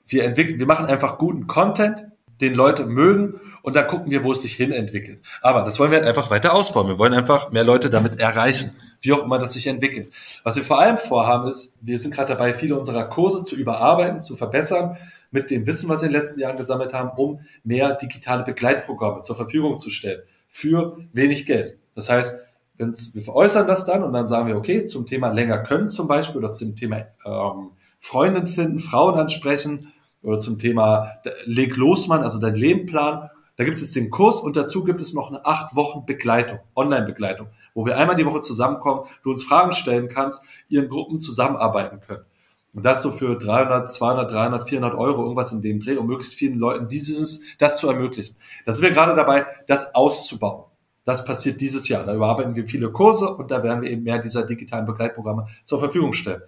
[0.07, 2.05] wir entwickeln, wir machen einfach guten Content,
[2.41, 5.23] den Leute mögen und dann gucken wir, wo es sich hin entwickelt.
[5.43, 6.87] Aber das wollen wir halt einfach weiter ausbauen.
[6.87, 10.13] Wir wollen einfach mehr Leute damit erreichen, wie auch immer das sich entwickelt.
[10.45, 14.21] Was wir vor allem vorhaben ist, wir sind gerade dabei, viele unserer Kurse zu überarbeiten,
[14.21, 14.99] zu verbessern,
[15.31, 19.23] mit dem Wissen, was wir in den letzten Jahren gesammelt haben, um mehr digitale Begleitprogramme
[19.23, 21.79] zur Verfügung zu stellen für wenig Geld.
[21.95, 22.41] Das heißt,
[22.79, 26.09] wenn's, wir veräußern das dann und dann sagen wir, okay, zum Thema länger können zum
[26.09, 31.13] Beispiel oder zum Thema ähm, Freundin finden, Frauen ansprechen, oder zum Thema
[31.45, 33.31] Leg los, Mann, also dein Lebenplan.
[33.57, 36.61] Da gibt es jetzt den Kurs und dazu gibt es noch eine acht Wochen Begleitung,
[36.75, 41.21] Online-Begleitung, wo wir einmal die Woche zusammenkommen, du uns Fragen stellen kannst, ihr in Gruppen
[41.21, 42.25] zusammenarbeiten könnt.
[42.73, 46.35] Und das so für 300, 200, 300, 400 Euro, irgendwas in dem Dreh, um möglichst
[46.35, 48.37] vielen Leuten dieses, das zu ermöglichen.
[48.65, 50.65] Da sind wir gerade dabei, das auszubauen.
[51.05, 52.05] Das passiert dieses Jahr.
[52.05, 55.81] Da überarbeiten wir viele Kurse und da werden wir eben mehr dieser digitalen Begleitprogramme zur
[55.81, 56.43] Verfügung stellen.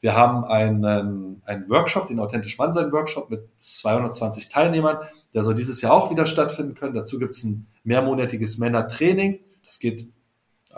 [0.00, 4.98] Wir haben einen, einen Workshop, den Authentisch Mann sein Workshop mit 220 Teilnehmern.
[5.34, 6.94] Der soll dieses Jahr auch wieder stattfinden können.
[6.94, 9.40] Dazu gibt es ein mehrmonatiges Männertraining.
[9.64, 10.08] Das geht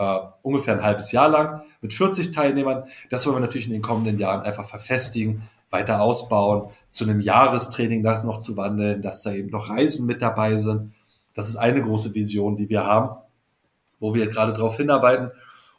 [0.01, 2.85] äh, ungefähr ein halbes Jahr lang mit 40 Teilnehmern.
[3.11, 8.01] Das wollen wir natürlich in den kommenden Jahren einfach verfestigen, weiter ausbauen, zu einem Jahrestraining
[8.01, 10.93] das noch zu wandeln, dass da eben noch Reisen mit dabei sind.
[11.33, 13.15] Das ist eine große Vision, die wir haben,
[13.99, 15.31] wo wir gerade darauf hinarbeiten.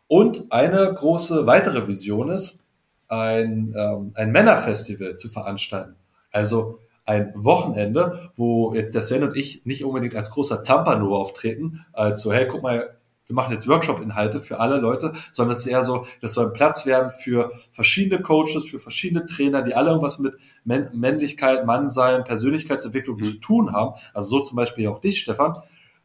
[0.06, 2.62] Und eine große weitere Vision ist,
[3.08, 5.96] ein, ähm, ein Männerfestival zu veranstalten.
[6.30, 11.84] Also ein Wochenende, wo jetzt der Sven und ich nicht unbedingt als großer Zampano auftreten,
[11.92, 12.94] als so, hey, guck mal,
[13.26, 16.52] wir machen jetzt Workshop-Inhalte für alle Leute, sondern es ist eher so, das soll ein
[16.52, 23.18] Platz werden für verschiedene Coaches, für verschiedene Trainer, die alle irgendwas mit Männlichkeit, Mannsein, Persönlichkeitsentwicklung
[23.18, 23.22] mhm.
[23.22, 23.94] zu tun haben.
[24.12, 25.56] Also so zum Beispiel auch dich, Stefan,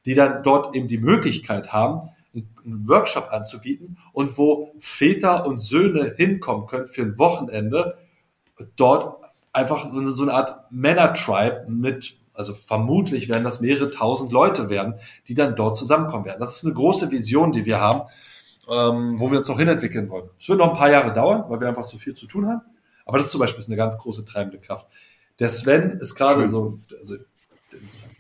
[0.06, 6.14] die dann dort eben die Möglichkeit haben, einen Workshop anzubieten und wo Väter und Söhne
[6.18, 7.98] hinkommen können für ein Wochenende,
[8.76, 14.96] dort einfach so eine Art Männer-Tribe mit, also vermutlich werden das mehrere tausend Leute werden,
[15.28, 16.40] die dann dort zusammenkommen werden.
[16.40, 18.02] Das ist eine große Vision, die wir haben,
[18.70, 20.30] ähm, wo wir uns noch hinentwickeln wollen.
[20.40, 22.62] Es wird noch ein paar Jahre dauern, weil wir einfach so viel zu tun haben.
[23.06, 24.88] Aber das ist zum Beispiel eine ganz große treibende Kraft.
[25.40, 27.16] Der Sven ist gerade so, also,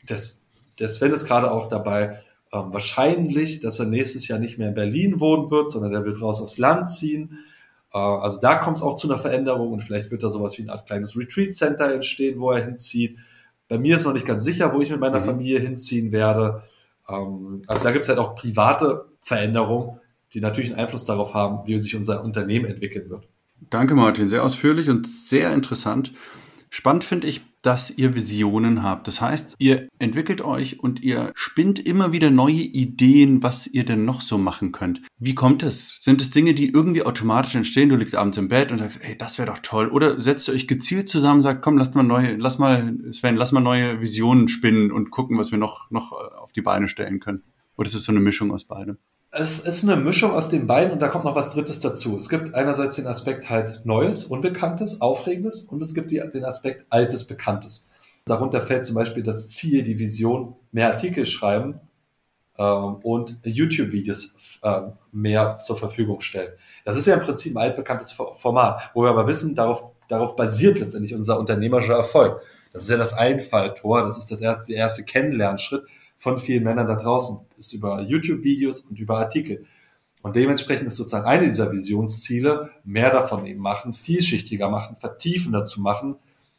[0.08, 0.41] das,
[0.80, 2.21] der Sven ist gerade auch dabei,
[2.53, 6.21] ähm, wahrscheinlich, dass er nächstes Jahr nicht mehr in Berlin wohnen wird, sondern er wird
[6.21, 7.38] raus aufs Land ziehen.
[7.93, 10.63] Äh, also da kommt es auch zu einer Veränderung und vielleicht wird da sowas wie
[10.63, 13.19] eine Art kleines Retreat Center entstehen, wo er hinzieht.
[13.67, 15.25] Bei mir ist noch nicht ganz sicher, wo ich mit meiner mhm.
[15.25, 16.63] Familie hinziehen werde.
[17.10, 19.99] Ähm, also da gibt es halt auch private Veränderungen,
[20.34, 23.27] die natürlich einen Einfluss darauf haben, wie sich unser Unternehmen entwickeln wird.
[23.69, 24.30] Danke, Martin.
[24.30, 26.13] Sehr ausführlich und sehr interessant.
[26.69, 29.08] Spannend finde ich, dass ihr Visionen habt.
[29.08, 34.06] Das heißt, ihr entwickelt euch und ihr spinnt immer wieder neue Ideen, was ihr denn
[34.06, 35.02] noch so machen könnt.
[35.20, 35.98] Wie kommt es?
[36.00, 37.89] Sind es Dinge, die irgendwie automatisch entstehen?
[37.89, 39.89] Du liegst abends im Bett und sagst, ey, das wäre doch toll.
[39.89, 43.36] Oder setzt ihr euch gezielt zusammen, und sagt, komm, lasst mal neue, lass mal, Sven,
[43.36, 47.20] lass mal neue Visionen spinnen und gucken, was wir noch, noch auf die Beine stellen
[47.20, 47.43] können.
[47.76, 48.98] Oder ist es so eine Mischung aus beidem?
[49.32, 52.16] Es ist eine Mischung aus den beiden und da kommt noch was Drittes dazu.
[52.16, 56.86] Es gibt einerseits den Aspekt halt Neues, Unbekanntes, Aufregendes und es gibt die, den Aspekt
[56.90, 57.88] Altes, Bekanntes.
[58.26, 61.80] Darunter fällt zum Beispiel das Ziel, die Vision, mehr Artikel schreiben
[62.58, 66.54] ähm, und YouTube-Videos äh, mehr zur Verfügung stellen.
[66.86, 70.80] Das ist ja im Prinzip ein altbekanntes Format, wo wir aber wissen, darauf, darauf basiert
[70.80, 72.42] letztendlich unser unternehmerischer Erfolg.
[72.74, 75.84] Das ist ja das Einfalltor, das ist das erste, der erste Kennenlernschritt
[76.17, 79.65] von vielen Männern da draußen, ist über YouTube-Videos und über Artikel.
[80.21, 85.80] Und dementsprechend ist sozusagen eine dieser Visionsziele, mehr davon eben machen, vielschichtiger machen, vertiefender zu
[85.80, 86.15] machen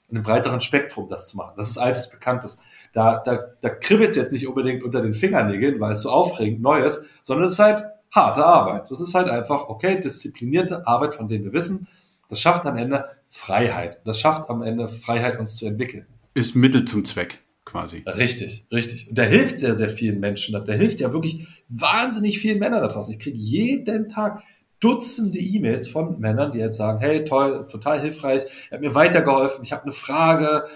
[0.09, 1.55] und im breiteren Spektrum das zu machen.
[1.57, 2.61] Das ist altes, bekanntes.
[2.93, 6.63] Da, da, da kribbelt es jetzt nicht unbedingt unter den Fingernägeln, weil es so aufregend
[6.63, 8.91] neu ist, sondern es ist halt harte Arbeit.
[8.91, 11.89] Das ist halt einfach, okay, disziplinierte Arbeit, von denen wir wissen.
[12.31, 14.01] Das schafft am Ende Freiheit.
[14.05, 16.07] Das schafft am Ende Freiheit, uns zu entwickeln.
[16.35, 18.03] Ist Mittel zum Zweck quasi.
[18.07, 19.09] Richtig, richtig.
[19.09, 20.65] Und der hilft sehr, sehr vielen Menschen.
[20.65, 23.15] Der hilft ja wirklich wahnsinnig vielen Männern da draußen.
[23.15, 24.43] Ich kriege jeden Tag
[24.81, 29.65] Dutzende E-Mails von Männern, die jetzt sagen, hey, toll, total hilfreich, er hat mir weitergeholfen,
[29.65, 30.67] ich habe eine Frage,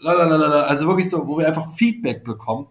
[0.00, 0.62] lalalala.
[0.62, 2.66] also wirklich so, wo wir einfach Feedback bekommen,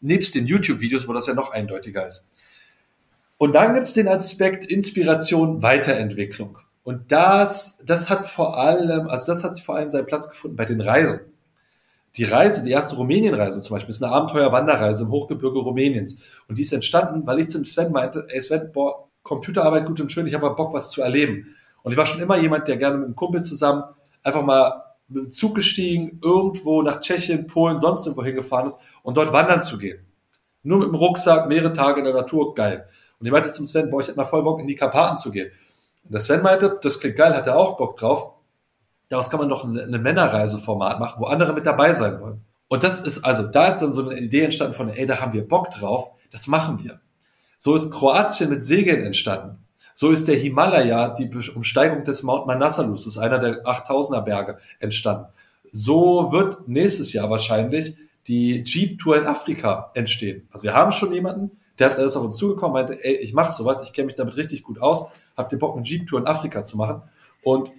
[0.00, 2.28] nebst den YouTube-Videos, wo das ja noch eindeutiger ist.
[3.38, 6.58] Und dann gibt es den Aspekt Inspiration, Weiterentwicklung.
[6.84, 10.66] Und das, das hat vor allem, also das hat vor allem seinen Platz gefunden bei
[10.66, 11.20] den Reisen
[12.16, 16.22] die Reise, die erste Rumänienreise zum Beispiel, ist eine Abenteuerwanderreise im Hochgebirge Rumäniens.
[16.48, 20.10] Und die ist entstanden, weil ich zum Sven meinte, ey Sven, boah, Computerarbeit gut und
[20.10, 21.54] schön, ich habe Bock, was zu erleben.
[21.82, 23.84] Und ich war schon immer jemand, der gerne mit einem Kumpel zusammen
[24.22, 29.16] einfach mal mit dem Zug gestiegen, irgendwo nach Tschechien, Polen, sonst irgendwo hingefahren ist und
[29.16, 30.04] dort wandern zu gehen.
[30.62, 32.88] Nur mit dem Rucksack, mehrere Tage in der Natur, geil.
[33.20, 35.30] Und ich meinte zum Sven, boah, ich hätte mal voll Bock, in die Karpaten zu
[35.30, 35.50] gehen.
[36.04, 38.35] Und der Sven meinte, das klingt geil, hat er auch Bock drauf
[39.08, 42.40] daraus kann man doch ein, ein Männerreiseformat machen, wo andere mit dabei sein wollen.
[42.68, 45.32] Und das ist, also da ist dann so eine Idee entstanden von, ey, da haben
[45.32, 47.00] wir Bock drauf, das machen wir.
[47.58, 49.58] So ist Kroatien mit Segeln entstanden.
[49.94, 54.58] So ist der Himalaya, die Umsteigung des Mount Manasalus, das ist einer der 8000er Berge,
[54.78, 55.26] entstanden.
[55.72, 60.48] So wird nächstes Jahr wahrscheinlich die Jeep Tour in Afrika entstehen.
[60.50, 63.52] Also wir haben schon jemanden, der hat alles auf uns zugekommen, meinte, ey, ich mache
[63.52, 66.26] sowas, ich kenne mich damit richtig gut aus, habt ihr Bock, eine Jeep Tour in
[66.26, 67.02] Afrika zu machen?
[67.42, 67.70] Und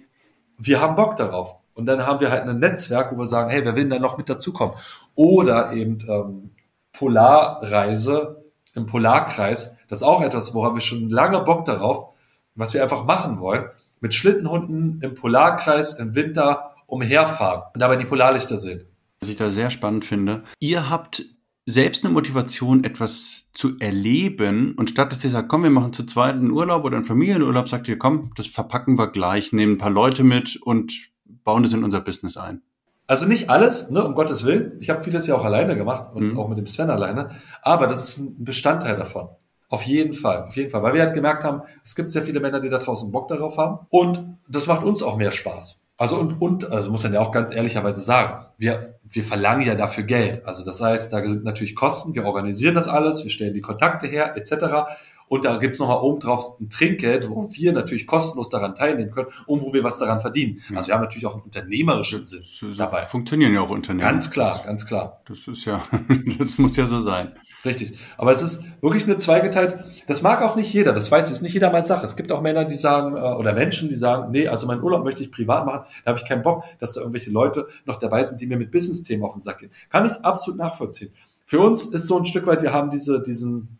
[0.58, 1.56] wir haben Bock darauf.
[1.74, 3.98] Und dann haben wir halt ein Netzwerk, wo wir sagen, hey, wer will denn da
[4.00, 4.74] noch mit dazukommen?
[5.14, 6.50] Oder eben ähm,
[6.92, 8.42] Polarreise
[8.74, 9.76] im Polarkreis.
[9.88, 12.14] Das ist auch etwas, woran wir schon lange Bock darauf,
[12.54, 13.66] was wir einfach machen wollen.
[14.00, 18.84] mit Schlittenhunden im Polarkreis im Winter umherfahren und dabei die Polarlichter sehen.
[19.20, 21.24] Was ich da sehr spannend finde, ihr habt
[21.70, 26.06] selbst eine Motivation, etwas zu erleben und statt dass ihr sagt, komm, wir machen zu
[26.06, 29.78] zweit einen Urlaub oder einen Familienurlaub, sagt ihr, komm, das verpacken wir gleich, nehmen ein
[29.78, 31.10] paar Leute mit und
[31.44, 32.62] bauen das in unser Business ein.
[33.06, 34.78] Also nicht alles, ne, um Gottes Willen.
[34.80, 36.38] Ich habe vieles ja auch alleine gemacht und mhm.
[36.38, 37.30] auch mit dem Sven alleine.
[37.62, 39.28] Aber das ist ein Bestandteil davon.
[39.68, 40.82] Auf jeden Fall, auf jeden Fall.
[40.82, 43.58] Weil wir halt gemerkt haben, es gibt sehr viele Männer, die da draußen Bock darauf
[43.58, 43.86] haben.
[43.90, 45.87] Und das macht uns auch mehr Spaß.
[46.00, 49.74] Also und, und, also muss man ja auch ganz ehrlicherweise sagen, wir, wir verlangen ja
[49.74, 50.46] dafür Geld.
[50.46, 54.06] Also das heißt, da sind natürlich Kosten, wir organisieren das alles, wir stellen die Kontakte
[54.06, 54.92] her, etc.
[55.26, 59.28] Und da gibt's nochmal oben drauf ein Trinkgeld, wo wir natürlich kostenlos daran teilnehmen können
[59.46, 60.62] und wo wir was daran verdienen.
[60.70, 60.76] Ja.
[60.76, 62.44] Also wir haben natürlich auch einen unternehmerischen Sinn
[62.76, 63.06] dabei.
[63.06, 64.08] Funktionieren ja auch Unternehmen.
[64.08, 65.20] Ganz klar, ganz klar.
[65.26, 65.82] Das ist ja,
[66.38, 67.32] das muss ja so sein.
[67.64, 67.98] Richtig.
[68.16, 69.78] Aber es ist wirklich eine zweigeteilt.
[70.06, 70.92] Das mag auch nicht jeder.
[70.92, 71.32] Das weiß ich.
[71.32, 72.04] Ist nicht jeder meine Sache.
[72.04, 75.04] Es gibt auch Männer, die sagen, äh, oder Menschen, die sagen, nee, also meinen Urlaub
[75.04, 75.84] möchte ich privat machen.
[76.04, 78.70] Da habe ich keinen Bock, dass da irgendwelche Leute noch dabei sind, die mir mit
[78.70, 79.70] Business-Themen auf den Sack gehen.
[79.90, 81.12] Kann ich absolut nachvollziehen.
[81.46, 83.78] Für uns ist so ein Stück weit, wir haben diese, diesen,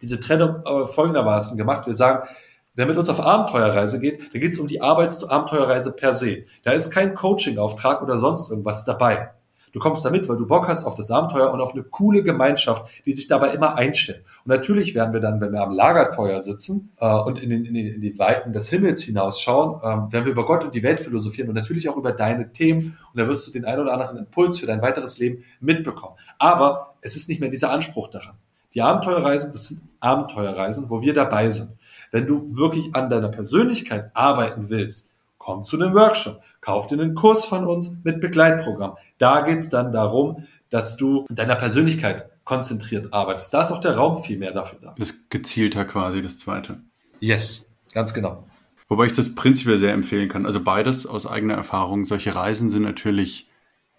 [0.00, 1.86] diese Trennung äh, folgendermaßen gemacht.
[1.86, 2.28] Wir sagen,
[2.74, 6.44] Wer mit uns auf Abenteuerreise geht, da geht es um die Arbeitsabenteuerreise per se.
[6.62, 9.32] Da ist kein Coaching-Auftrag oder sonst irgendwas dabei.
[9.72, 13.02] Du kommst damit, weil du Bock hast auf das Abenteuer und auf eine coole Gemeinschaft,
[13.06, 14.22] die sich dabei immer einstellt.
[14.44, 17.74] Und natürlich werden wir dann, wenn wir am Lagerfeuer sitzen äh, und in, den, in,
[17.74, 21.00] die, in die Weiten des Himmels hinausschauen, äh, werden wir über Gott und die Welt
[21.00, 22.98] philosophieren und natürlich auch über deine Themen.
[23.12, 26.16] Und da wirst du den einen oder anderen Impuls für dein weiteres Leben mitbekommen.
[26.38, 28.36] Aber es ist nicht mehr dieser Anspruch daran.
[28.74, 31.72] Die Abenteuerreisen, das sind Abenteuerreisen, wo wir dabei sind.
[32.10, 35.11] Wenn du wirklich an deiner Persönlichkeit arbeiten willst,
[35.42, 38.94] komm zu einem Workshop, kauf dir einen Kurs von uns mit Begleitprogramm.
[39.18, 43.52] Da geht's dann darum, dass du in deiner Persönlichkeit konzentriert arbeitest.
[43.52, 44.94] Da ist auch der Raum viel mehr dafür da.
[44.96, 46.80] Das gezielter quasi, das zweite.
[47.18, 48.46] Yes, ganz genau.
[48.88, 50.46] Wobei ich das prinzipiell sehr empfehlen kann.
[50.46, 52.04] Also beides aus eigener Erfahrung.
[52.04, 53.48] Solche Reisen sind natürlich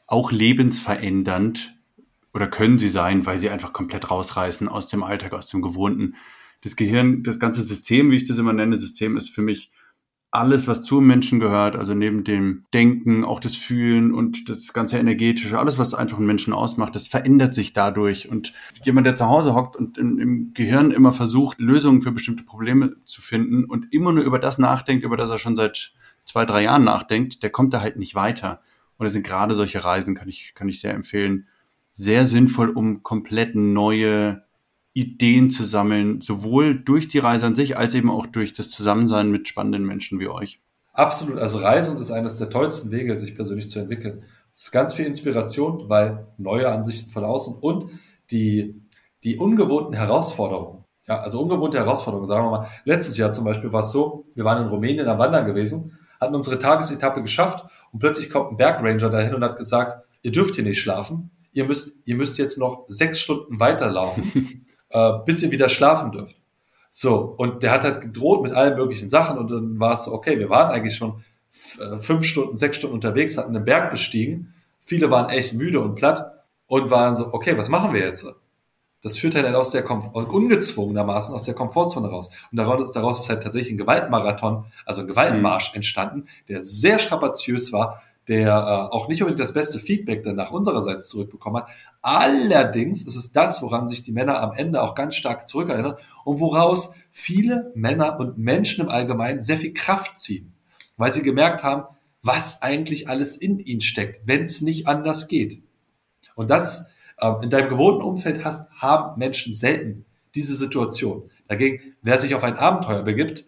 [0.07, 1.75] auch lebensverändernd
[2.33, 6.15] oder können sie sein, weil sie einfach komplett rausreißen aus dem Alltag, aus dem Gewohnten.
[6.61, 9.71] Das Gehirn, das ganze System, wie ich das immer nenne, System ist für mich
[10.33, 14.97] alles, was zum Menschen gehört, also neben dem Denken, auch das Fühlen und das ganze
[14.97, 18.29] Energetische, alles, was einfach einen Menschen ausmacht, das verändert sich dadurch.
[18.29, 18.51] Und
[18.83, 22.95] jemand, der zu Hause hockt und in, im Gehirn immer versucht, Lösungen für bestimmte Probleme
[23.05, 25.93] zu finden und immer nur über das nachdenkt, über das er schon seit
[26.25, 28.61] zwei, drei Jahren nachdenkt, der kommt da halt nicht weiter.
[28.97, 31.47] Und das sind gerade solche Reisen, kann ich, kann ich sehr empfehlen,
[31.91, 34.43] sehr sinnvoll, um komplett neue
[34.93, 39.31] Ideen zu sammeln, sowohl durch die Reise an sich als eben auch durch das Zusammensein
[39.31, 40.59] mit spannenden Menschen wie euch.
[40.93, 41.39] Absolut.
[41.39, 44.23] Also Reisen ist eines der tollsten Wege, sich persönlich zu entwickeln.
[44.51, 47.89] Es ist ganz viel Inspiration, weil neue Ansichten von außen und
[48.29, 48.83] die,
[49.23, 50.83] die ungewohnten Herausforderungen.
[51.07, 52.67] Ja, also ungewohnte Herausforderungen, sagen wir mal.
[52.85, 56.35] Letztes Jahr zum Beispiel war es so, wir waren in Rumänien am Wandern gewesen, hatten
[56.35, 60.63] unsere Tagesetappe geschafft und plötzlich kommt ein Bergranger dahin und hat gesagt, ihr dürft hier
[60.63, 64.62] nicht schlafen, ihr müsst, ihr müsst jetzt noch sechs Stunden weiterlaufen.
[64.93, 66.37] äh, bis ihr wieder schlafen dürft.
[66.89, 70.13] So, und der hat halt gedroht mit allen möglichen Sachen und dann war es so,
[70.13, 71.23] okay, wir waren eigentlich schon
[71.79, 74.53] äh, fünf Stunden, sechs Stunden unterwegs, hatten einen Berg bestiegen.
[74.79, 78.25] Viele waren echt müde und platt und waren so, okay, was machen wir jetzt?
[79.01, 82.29] Das führt halt aus der Komf ungezwungenermaßen aus der Komfortzone raus.
[82.51, 85.77] Und daraus, daraus ist halt tatsächlich ein Gewaltmarathon, also ein Gewaltmarsch mhm.
[85.77, 90.51] entstanden, der sehr strapaziös war, der äh, auch nicht unbedingt das beste Feedback dann nach
[90.51, 91.69] unsererseits zurückbekommen hat.
[92.03, 96.41] Allerdings ist es das, woran sich die Männer am Ende auch ganz stark zurückerinnern und
[96.41, 100.53] woraus viele Männer und Menschen im Allgemeinen sehr viel Kraft ziehen,
[100.97, 101.85] weil sie gemerkt haben,
[102.21, 105.63] was eigentlich alles in ihnen steckt, wenn es nicht anders geht.
[106.35, 111.29] Und das äh, in deinem gewohnten Umfeld hast, haben Menschen selten diese Situation.
[111.47, 113.45] Dagegen, wer sich auf ein Abenteuer begibt,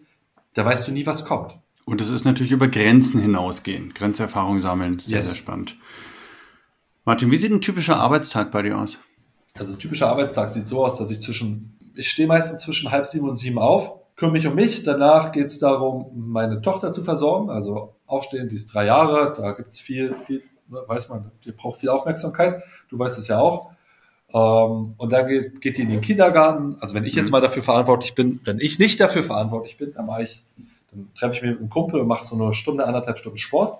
[0.54, 1.58] da weißt du nie, was kommt.
[1.84, 5.28] Und es ist natürlich über Grenzen hinausgehen, Grenzerfahrung sammeln, sehr, yes.
[5.28, 5.76] sehr spannend.
[7.06, 8.98] Martin, wie sieht ein typischer Arbeitstag bei dir aus?
[9.56, 13.06] Also ein typischer Arbeitstag sieht so aus, dass ich zwischen, ich stehe meistens zwischen halb
[13.06, 17.04] sieben und sieben auf, kümmere mich um mich, danach geht es darum, meine Tochter zu
[17.04, 21.30] versorgen, also aufstehen, die ist drei Jahre, da gibt es viel, viel, ne, weiß man,
[21.44, 23.70] die braucht viel Aufmerksamkeit, du weißt es ja auch.
[24.34, 27.32] Ähm, und dann geht, geht die in den Kindergarten, also wenn ich jetzt mhm.
[27.32, 30.42] mal dafür verantwortlich bin, wenn ich nicht dafür verantwortlich bin, dann mache ich
[30.90, 33.78] dann treffe ich mich mit einem Kumpel und mache so eine Stunde, anderthalb Stunden Sport.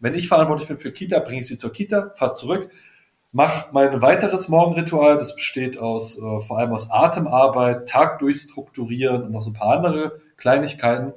[0.00, 2.70] Wenn ich verantwortlich bin für Kita, bringe ich sie zur Kita, fahre zurück,
[3.32, 5.18] mache mein weiteres Morgenritual.
[5.18, 9.76] Das besteht aus äh, vor allem aus Atemarbeit, Tag durchstrukturieren und noch so ein paar
[9.76, 11.12] andere Kleinigkeiten.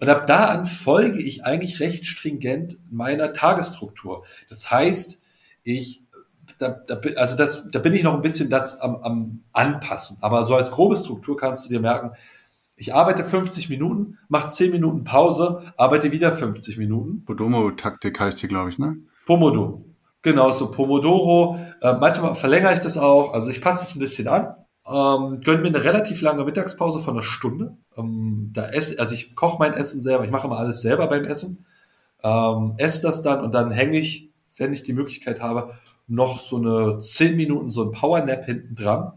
[0.00, 4.24] Und ab da an folge ich eigentlich recht stringent meiner Tagesstruktur.
[4.48, 5.22] Das heißt,
[5.64, 6.04] ich
[6.58, 10.18] da, da, also das, da bin ich noch ein bisschen das am, am Anpassen.
[10.20, 12.12] Aber so als grobe Struktur kannst du dir merken,
[12.78, 17.24] Ich arbeite 50 Minuten, mache 10 Minuten Pause, arbeite wieder 50 Minuten.
[17.24, 18.96] Podomo-Taktik heißt die, glaube ich, ne?
[19.26, 19.84] Pomodoro.
[20.22, 21.58] Genau, so Pomodoro.
[21.80, 23.34] Äh, manchmal verlängere ich das auch.
[23.34, 24.54] Also ich passe das ein bisschen an.
[24.86, 27.76] Ähm, gönne mir eine relativ lange Mittagspause von einer Stunde.
[27.96, 30.24] Ähm, da esse, also ich koche mein Essen selber.
[30.24, 31.66] Ich mache immer alles selber beim Essen.
[32.22, 35.74] Ähm, esse das dann und dann hänge ich, wenn ich die Möglichkeit habe,
[36.06, 39.12] noch so eine 10 Minuten so ein Powernap hinten dran.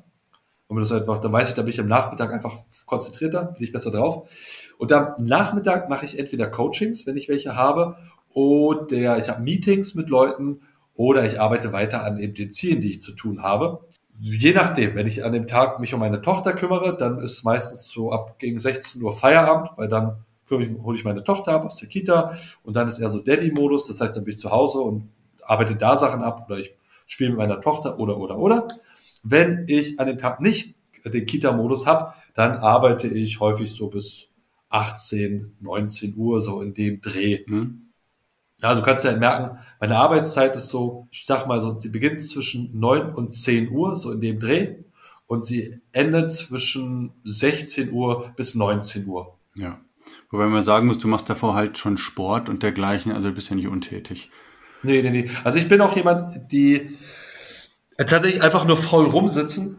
[0.72, 2.56] Und das einfach, dann weiß ich, da bin ich am Nachmittag einfach
[2.86, 4.74] konzentrierter, bin ich besser drauf.
[4.78, 7.98] Und am Nachmittag mache ich entweder Coachings, wenn ich welche habe,
[8.30, 10.62] oder ich habe Meetings mit Leuten
[10.96, 13.82] oder ich arbeite weiter an eben den Zielen, die ich zu tun habe.
[14.18, 17.90] Je nachdem, wenn ich an dem Tag mich um meine Tochter kümmere, dann ist meistens
[17.90, 21.90] so ab gegen 16 Uhr Feierabend, weil dann hole ich meine Tochter ab aus der
[21.90, 25.10] Kita und dann ist eher so Daddy-Modus, das heißt, dann bin ich zu Hause und
[25.44, 26.74] arbeite da Sachen ab oder ich
[27.08, 28.70] spiele mit meiner Tochter oder oder oder.
[29.24, 34.28] Wenn ich an dem Tag nicht den Kita-Modus habe, dann arbeite ich häufig so bis
[34.70, 37.44] 18, 19 Uhr, so in dem Dreh.
[37.46, 37.88] Mhm.
[38.62, 42.22] Also kannst du ja merken, meine Arbeitszeit ist so, ich sag mal so, die beginnt
[42.22, 44.76] zwischen 9 und 10 Uhr, so in dem Dreh,
[45.26, 49.36] und sie endet zwischen 16 Uhr bis 19 Uhr.
[49.56, 49.80] Ja.
[50.30, 53.56] Wobei man sagen muss, du machst davor halt schon Sport und dergleichen, also bist ja
[53.56, 54.30] nicht untätig.
[54.84, 55.30] Nee, nee, nee.
[55.44, 56.98] Also ich bin auch jemand, die
[57.98, 59.78] tatsächlich einfach nur faul rumsitzen,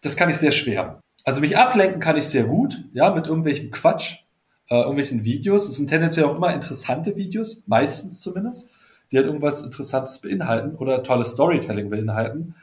[0.00, 1.00] das kann ich sehr schwer.
[1.24, 4.24] Also mich ablenken kann ich sehr gut, ja, mit irgendwelchem Quatsch,
[4.70, 5.66] äh, irgendwelchen Videos.
[5.66, 8.70] Das sind tendenziell auch immer interessante Videos, meistens zumindest,
[9.12, 12.54] die halt irgendwas Interessantes beinhalten oder tolles Storytelling beinhalten.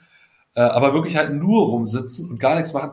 [0.55, 2.91] Äh, aber wirklich halt nur rumsitzen und gar nichts machen,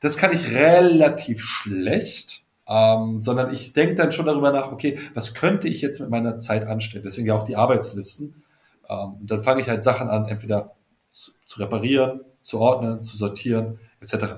[0.00, 2.44] das kann ich relativ schlecht.
[2.68, 6.36] Ähm, sondern ich denke dann schon darüber nach, okay, was könnte ich jetzt mit meiner
[6.36, 7.02] Zeit anstellen?
[7.04, 8.44] Deswegen ja auch die Arbeitslisten.
[8.88, 10.76] Ähm, und dann fange ich halt Sachen an, entweder
[11.50, 14.36] zu, reparieren, zu ordnen, zu sortieren, etc.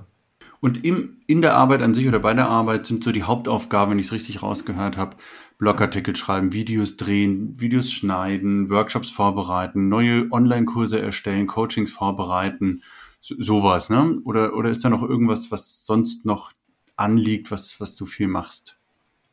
[0.60, 3.92] Und im, in der Arbeit an sich oder bei der Arbeit sind so die Hauptaufgaben,
[3.92, 5.16] wenn ich es richtig rausgehört habe,
[5.58, 12.82] Blogartikel schreiben, Videos drehen, Videos schneiden, Workshops vorbereiten, neue Online-Kurse erstellen, Coachings vorbereiten,
[13.20, 14.18] so, sowas, ne?
[14.24, 16.52] Oder, oder ist da noch irgendwas, was sonst noch
[16.96, 18.76] anliegt, was, was du viel machst?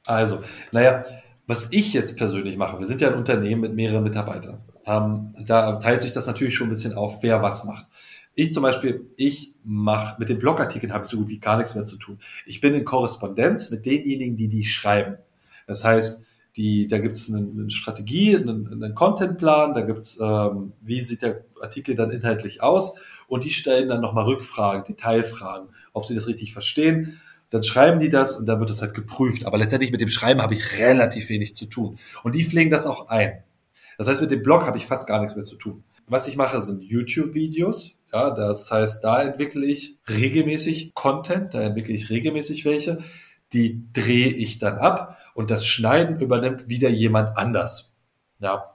[0.05, 1.05] Also, naja,
[1.47, 4.59] was ich jetzt persönlich mache, wir sind ja ein Unternehmen mit mehreren Mitarbeitern.
[4.89, 7.85] Ähm, da teilt sich das natürlich schon ein bisschen auf, wer was macht.
[8.33, 11.75] Ich zum Beispiel, ich mache mit den Blogartikeln habe ich so gut wie gar nichts
[11.75, 12.19] mehr zu tun.
[12.45, 15.17] Ich bin in Korrespondenz mit denjenigen, die die schreiben.
[15.67, 16.25] Das heißt,
[16.55, 21.01] die, da gibt es eine, eine, Strategie, einen, einen Contentplan, da gibt es, ähm, wie
[21.01, 22.95] sieht der Artikel dann inhaltlich aus
[23.27, 27.19] und die stellen dann nochmal Rückfragen, Detailfragen, ob sie das richtig verstehen
[27.51, 29.45] dann schreiben die das und dann wird das halt geprüft.
[29.45, 31.97] Aber letztendlich mit dem Schreiben habe ich relativ wenig zu tun.
[32.23, 33.43] Und die pflegen das auch ein.
[33.99, 35.83] Das heißt, mit dem Blog habe ich fast gar nichts mehr zu tun.
[36.07, 37.97] Was ich mache, sind YouTube-Videos.
[38.13, 42.99] Ja, das heißt, da entwickle ich regelmäßig Content, da entwickle ich regelmäßig welche.
[43.51, 47.91] Die drehe ich dann ab und das Schneiden übernimmt wieder jemand anders.
[48.39, 48.73] Ja.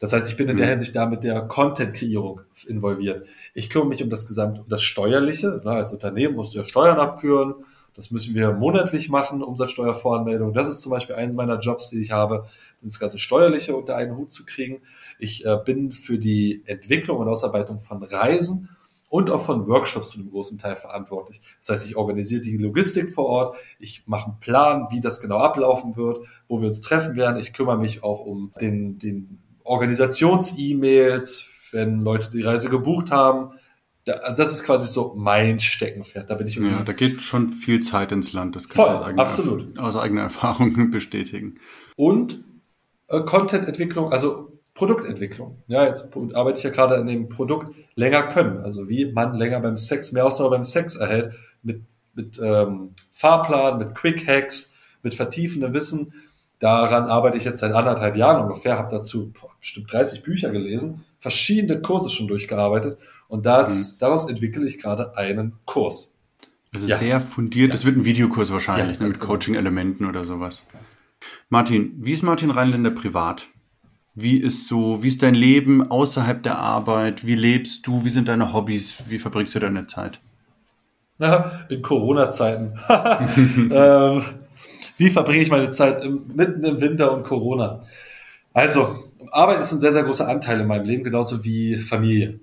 [0.00, 0.70] Das heißt, ich bin in der mhm.
[0.70, 3.24] Hinsicht da mit der Content-Kreierung involviert.
[3.54, 5.62] Ich kümmere mich um das Gesamt, um das Steuerliche.
[5.64, 7.54] Als Unternehmen musst du ja Steuern abführen,
[7.96, 10.52] das müssen wir monatlich machen, Umsatzsteuervoranmeldung.
[10.52, 12.46] Das ist zum Beispiel eines meiner Jobs, die ich habe,
[12.82, 14.82] das ganze Steuerliche unter einen Hut zu kriegen.
[15.18, 18.68] Ich äh, bin für die Entwicklung und Ausarbeitung von Reisen
[19.08, 21.40] und auch von Workshops zu einem großen Teil verantwortlich.
[21.60, 25.38] Das heißt, ich organisiere die Logistik vor Ort, ich mache einen Plan, wie das genau
[25.38, 27.40] ablaufen wird, wo wir uns treffen werden.
[27.40, 33.52] Ich kümmere mich auch um den, den Organisations-E-Mails, wenn Leute die Reise gebucht haben
[34.06, 36.30] da, also das ist quasi so mein Steckenpferd.
[36.30, 38.54] Da bin ich Ja, da geht schon viel Zeit ins Land.
[38.54, 39.78] Das kann Voll, ich absolut.
[39.78, 41.58] aus eigener Erfahrung bestätigen.
[41.96, 42.38] Und
[43.08, 45.62] äh, Content-Entwicklung, also Produktentwicklung.
[45.66, 48.58] Ja, jetzt arbeite ich ja gerade an dem Produkt länger können.
[48.58, 51.82] Also wie man länger beim Sex, mehr Ausdauer beim Sex erhält, mit,
[52.14, 56.12] mit ähm, Fahrplan, mit Quick Hacks, mit vertiefendem Wissen.
[56.58, 61.80] Daran arbeite ich jetzt seit anderthalb Jahren ungefähr, habe dazu bestimmt 30 Bücher gelesen, verschiedene
[61.82, 62.96] Kurse schon durchgearbeitet
[63.28, 63.98] und das, mhm.
[63.98, 66.14] daraus entwickle ich gerade einen Kurs.
[66.74, 66.96] Also ja.
[66.96, 69.32] sehr fundiert, das wird ein Videokurs wahrscheinlich, ja, ne, mit genau.
[69.32, 70.62] Coaching-Elementen oder sowas.
[71.48, 73.48] Martin, wie ist Martin Rheinländer privat?
[74.14, 77.26] Wie ist so, wie ist dein Leben außerhalb der Arbeit?
[77.26, 78.04] Wie lebst du?
[78.04, 78.94] Wie sind deine Hobbys?
[79.08, 80.20] Wie verbringst du deine Zeit?
[81.18, 82.78] Na, in Corona-Zeiten.
[83.70, 84.22] ähm,
[84.96, 87.80] wie verbringe ich meine Zeit im, mitten im Winter und Corona?
[88.52, 92.40] Also, Arbeit ist ein sehr, sehr großer Anteil in meinem Leben, genauso wie Familie.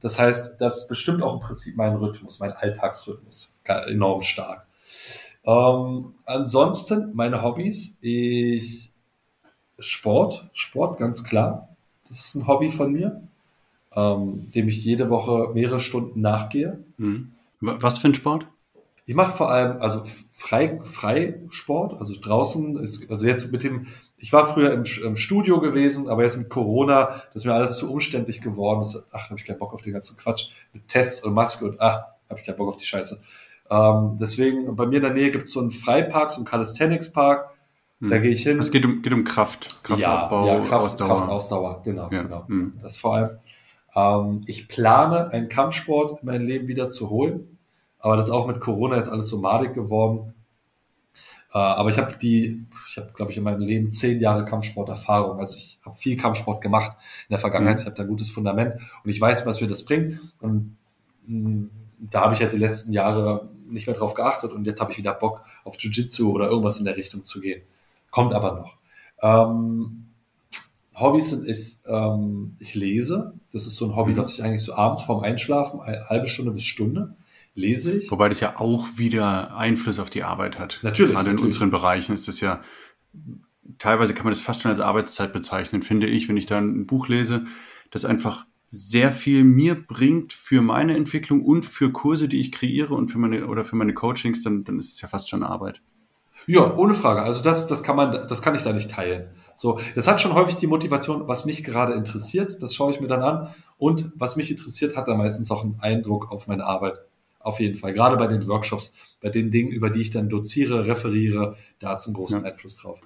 [0.00, 4.66] Das heißt, das bestimmt auch im Prinzip meinen Rhythmus, meinen Alltagsrhythmus enorm stark.
[5.44, 8.92] Ähm, ansonsten meine Hobbys, ich
[9.78, 11.68] Sport, Sport ganz klar.
[12.08, 13.20] Das ist ein Hobby von mir,
[13.92, 16.78] ähm, dem ich jede Woche mehrere Stunden nachgehe.
[16.98, 17.32] Hm.
[17.60, 18.46] Was für ein Sport?
[19.08, 20.02] Ich mache vor allem also
[20.32, 23.86] Frei, Freisport, also draußen ist, also jetzt mit dem,
[24.18, 27.76] ich war früher im, im Studio gewesen, aber jetzt mit Corona, das ist mir alles
[27.76, 28.80] zu umständlich geworden.
[28.80, 31.80] Das, ach, habe ich keinen Bock auf den ganzen Quatsch mit Tests und Maske und
[31.80, 33.22] ah, habe ich keinen Bock auf die Scheiße.
[33.70, 37.50] Ähm, deswegen, bei mir in der Nähe gibt es so einen Freipark, so einen Calisthenics-Park.
[38.00, 38.10] Hm.
[38.10, 38.58] Da gehe ich hin.
[38.58, 41.08] Es geht um, geht um Kraft, Kraftaufbau, ja, ja, Kraft, Ausdauer.
[41.08, 42.22] Kraftausdauer, genau, ja.
[42.22, 42.48] genau.
[42.48, 42.72] Hm.
[42.82, 43.38] Das vor allem.
[43.94, 47.55] Ähm, ich plane, einen Kampfsport in mein Leben wieder zu holen.
[48.06, 50.32] Aber das ist auch mit Corona jetzt alles so madig geworden.
[51.52, 55.40] Äh, aber ich habe die, ich habe, glaube ich, in meinem Leben zehn Jahre Kampfsport-Erfahrung.
[55.40, 56.92] Also ich habe viel Kampfsport gemacht
[57.28, 57.78] in der Vergangenheit.
[57.78, 57.80] Mhm.
[57.80, 60.20] Ich habe da ein gutes Fundament und ich weiß, was mir das bringt.
[60.40, 60.76] Und
[61.26, 64.80] mh, mm, da habe ich jetzt die letzten Jahre nicht mehr drauf geachtet und jetzt
[64.80, 67.62] habe ich wieder Bock auf Jiu-Jitsu oder irgendwas in der Richtung zu gehen.
[68.12, 68.76] Kommt aber noch.
[69.20, 70.06] Ähm,
[70.94, 73.34] Hobbys sind ich, ähm, ich lese.
[73.50, 74.18] Das ist so ein Hobby, mhm.
[74.18, 77.16] was ich eigentlich so abends vorm Einschlafen, eine halbe Stunde bis Stunde,
[77.56, 78.10] lese ich.
[78.10, 80.78] Wobei das ja auch wieder Einfluss auf die Arbeit hat.
[80.82, 81.14] Natürlich.
[81.14, 81.40] Gerade natürlich.
[81.40, 82.62] in unseren Bereichen ist das ja,
[83.78, 86.86] teilweise kann man das fast schon als Arbeitszeit bezeichnen, finde ich, wenn ich da ein
[86.86, 87.46] Buch lese,
[87.90, 92.94] das einfach sehr viel mir bringt für meine Entwicklung und für Kurse, die ich kreiere
[92.94, 95.80] und für meine oder für meine Coachings, dann, dann ist es ja fast schon Arbeit.
[96.46, 97.22] Ja, ohne Frage.
[97.22, 99.28] Also das, das kann man, das kann ich da nicht teilen.
[99.54, 102.62] So, das hat schon häufig die Motivation, was mich gerade interessiert.
[102.62, 103.54] Das schaue ich mir dann an.
[103.78, 107.00] Und was mich interessiert, hat da meistens auch einen Eindruck auf meine Arbeit.
[107.46, 107.92] Auf jeden Fall.
[107.92, 112.00] Gerade bei den Workshops, bei den Dingen, über die ich dann doziere, referiere, da hat
[112.00, 112.50] es einen großen ja.
[112.50, 113.00] Einfluss drauf.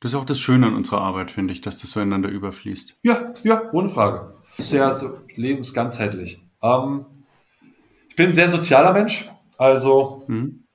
[0.00, 2.96] Das ist auch das Schöne an unserer Arbeit, finde ich, dass das so ineinander überfließt.
[3.02, 4.34] Ja, ja, ohne Frage.
[4.58, 6.42] Sehr so lebensganzheitlich.
[6.62, 7.06] Ähm,
[8.10, 9.30] ich bin ein sehr sozialer Mensch.
[9.56, 10.66] Also mhm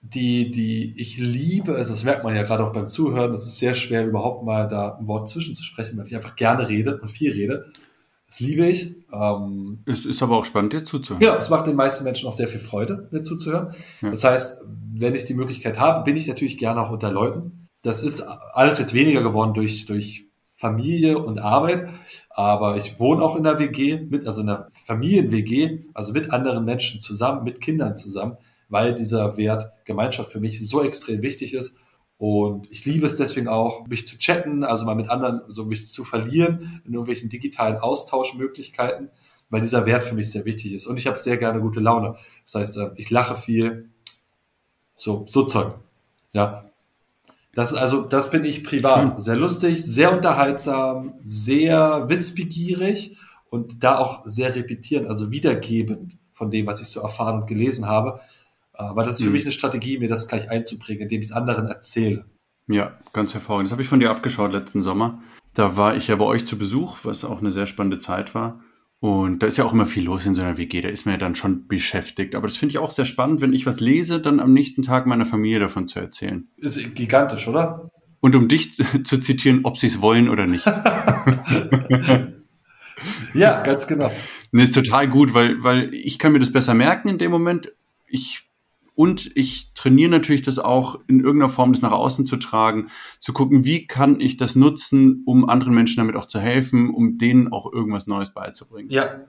[0.00, 3.58] die, die ich liebe, also das merkt man ja gerade auch beim Zuhören, das ist
[3.58, 7.32] sehr schwer, überhaupt mal da ein Wort zwischenzusprechen, weil ich einfach gerne rede und viel
[7.32, 7.72] rede.
[8.28, 8.94] Das liebe ich.
[9.12, 11.22] Ähm, es ist aber auch spannend, dir zuzuhören.
[11.22, 13.74] Ja, es macht den meisten Menschen auch sehr viel Freude, mir zuzuhören.
[14.02, 14.10] Ja.
[14.10, 14.64] Das heißt,
[14.94, 17.68] wenn ich die Möglichkeit habe, bin ich natürlich gerne auch unter Leuten.
[17.82, 21.88] Das ist alles jetzt weniger geworden durch, durch Familie und Arbeit,
[22.30, 26.64] aber ich wohne auch in der WG, mit, also in der Familien-WG, also mit anderen
[26.64, 28.36] Menschen zusammen, mit Kindern zusammen
[28.68, 31.76] weil dieser Wert Gemeinschaft für mich so extrem wichtig ist.
[32.18, 35.86] Und ich liebe es deswegen auch, mich zu chatten, also mal mit anderen, so mich
[35.86, 39.10] zu verlieren in irgendwelchen digitalen Austauschmöglichkeiten,
[39.50, 40.86] weil dieser Wert für mich sehr wichtig ist.
[40.86, 42.16] Und ich habe sehr gerne gute Laune.
[42.44, 43.90] Das heißt, äh, ich lache viel.
[44.96, 45.74] So, so Zeug.
[46.32, 46.64] Ja.
[47.54, 49.22] Das ist also, das bin ich privat.
[49.22, 53.16] Sehr lustig, sehr unterhaltsam, sehr wissbegierig
[53.48, 57.86] und da auch sehr repetierend, also wiedergebend von dem, was ich so erfahren und gelesen
[57.86, 58.20] habe.
[58.78, 59.32] Aber das ist für mhm.
[59.34, 62.24] mich eine Strategie, mir das gleich einzubringen, indem ich es anderen erzähle.
[62.68, 63.66] Ja, ganz hervorragend.
[63.66, 65.20] Das habe ich von dir abgeschaut letzten Sommer.
[65.54, 68.60] Da war ich ja bei euch zu Besuch, was auch eine sehr spannende Zeit war.
[69.00, 71.14] Und da ist ja auch immer viel los in so einer WG, da ist man
[71.14, 72.34] ja dann schon beschäftigt.
[72.34, 75.06] Aber das finde ich auch sehr spannend, wenn ich was lese, dann am nächsten Tag
[75.06, 76.48] meiner Familie davon zu erzählen.
[76.56, 77.90] Ist gigantisch, oder?
[78.20, 80.66] Und um dich zu zitieren, ob sie es wollen oder nicht.
[83.34, 84.10] ja, ganz genau.
[84.50, 87.72] Nee, ist total gut, weil, weil ich kann mir das besser merken in dem Moment.
[88.08, 88.47] Ich
[88.98, 92.88] und ich trainiere natürlich das auch in irgendeiner Form, das nach außen zu tragen,
[93.20, 97.16] zu gucken, wie kann ich das nutzen, um anderen Menschen damit auch zu helfen, um
[97.16, 98.90] denen auch irgendwas Neues beizubringen.
[98.90, 99.20] Ja.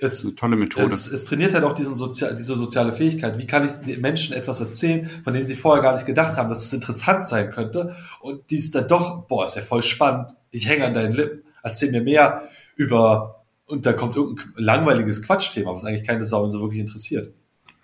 [0.00, 0.86] Es, eine tolle Methode.
[0.86, 3.38] Es, es trainiert halt auch diesen Sozial, diese soziale Fähigkeit.
[3.38, 6.48] Wie kann ich den Menschen etwas erzählen, von denen sie vorher gar nicht gedacht haben,
[6.48, 7.94] dass es interessant sein könnte?
[8.20, 10.34] Und die ist dann doch, boah, ist ja voll spannend.
[10.50, 11.44] Ich hänge an deinen Lippen.
[11.62, 16.60] Erzähl mir mehr über, und da kommt irgendein langweiliges Quatschthema, was eigentlich keine Sau so
[16.60, 17.32] wirklich interessiert.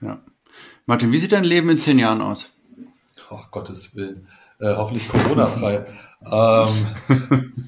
[0.00, 0.20] Ja.
[0.88, 2.48] Martin, wie sieht dein Leben in zehn Jahren aus?
[3.28, 4.26] Oh, Gottes Willen.
[4.58, 5.84] Äh, hoffentlich Corona-frei.
[6.24, 7.66] ähm,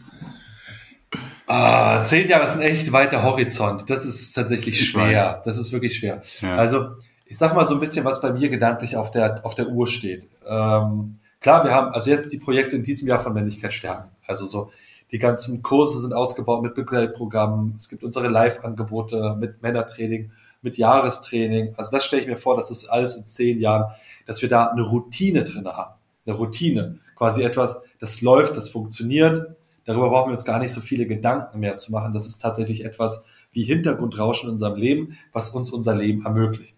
[1.46, 3.90] ah, zehn Jahre ist ein echt weiter Horizont.
[3.90, 5.42] Das ist tatsächlich schwer.
[5.44, 6.22] Das ist wirklich schwer.
[6.40, 6.56] Ja.
[6.56, 6.92] Also,
[7.26, 9.86] ich sag mal so ein bisschen, was bei mir gedanklich auf der, auf der Uhr
[9.86, 10.26] steht.
[10.46, 14.08] Ähm, klar, wir haben also jetzt die Projekte in diesem Jahr von Männlichkeit stärken.
[14.26, 14.72] Also so,
[15.12, 17.74] die ganzen Kurse sind ausgebaut mit Begleitprogrammen.
[17.76, 20.30] Es gibt unsere Live-Angebote mit Männertraining
[20.62, 21.74] mit Jahrestraining.
[21.76, 23.92] Also das stelle ich mir vor, dass das alles in zehn Jahren,
[24.26, 25.94] dass wir da eine Routine drin haben.
[26.26, 26.98] Eine Routine.
[27.16, 29.56] Quasi etwas, das läuft, das funktioniert.
[29.84, 32.12] Darüber brauchen wir uns gar nicht so viele Gedanken mehr zu machen.
[32.12, 36.76] Das ist tatsächlich etwas wie Hintergrundrauschen in unserem Leben, was uns unser Leben ermöglicht.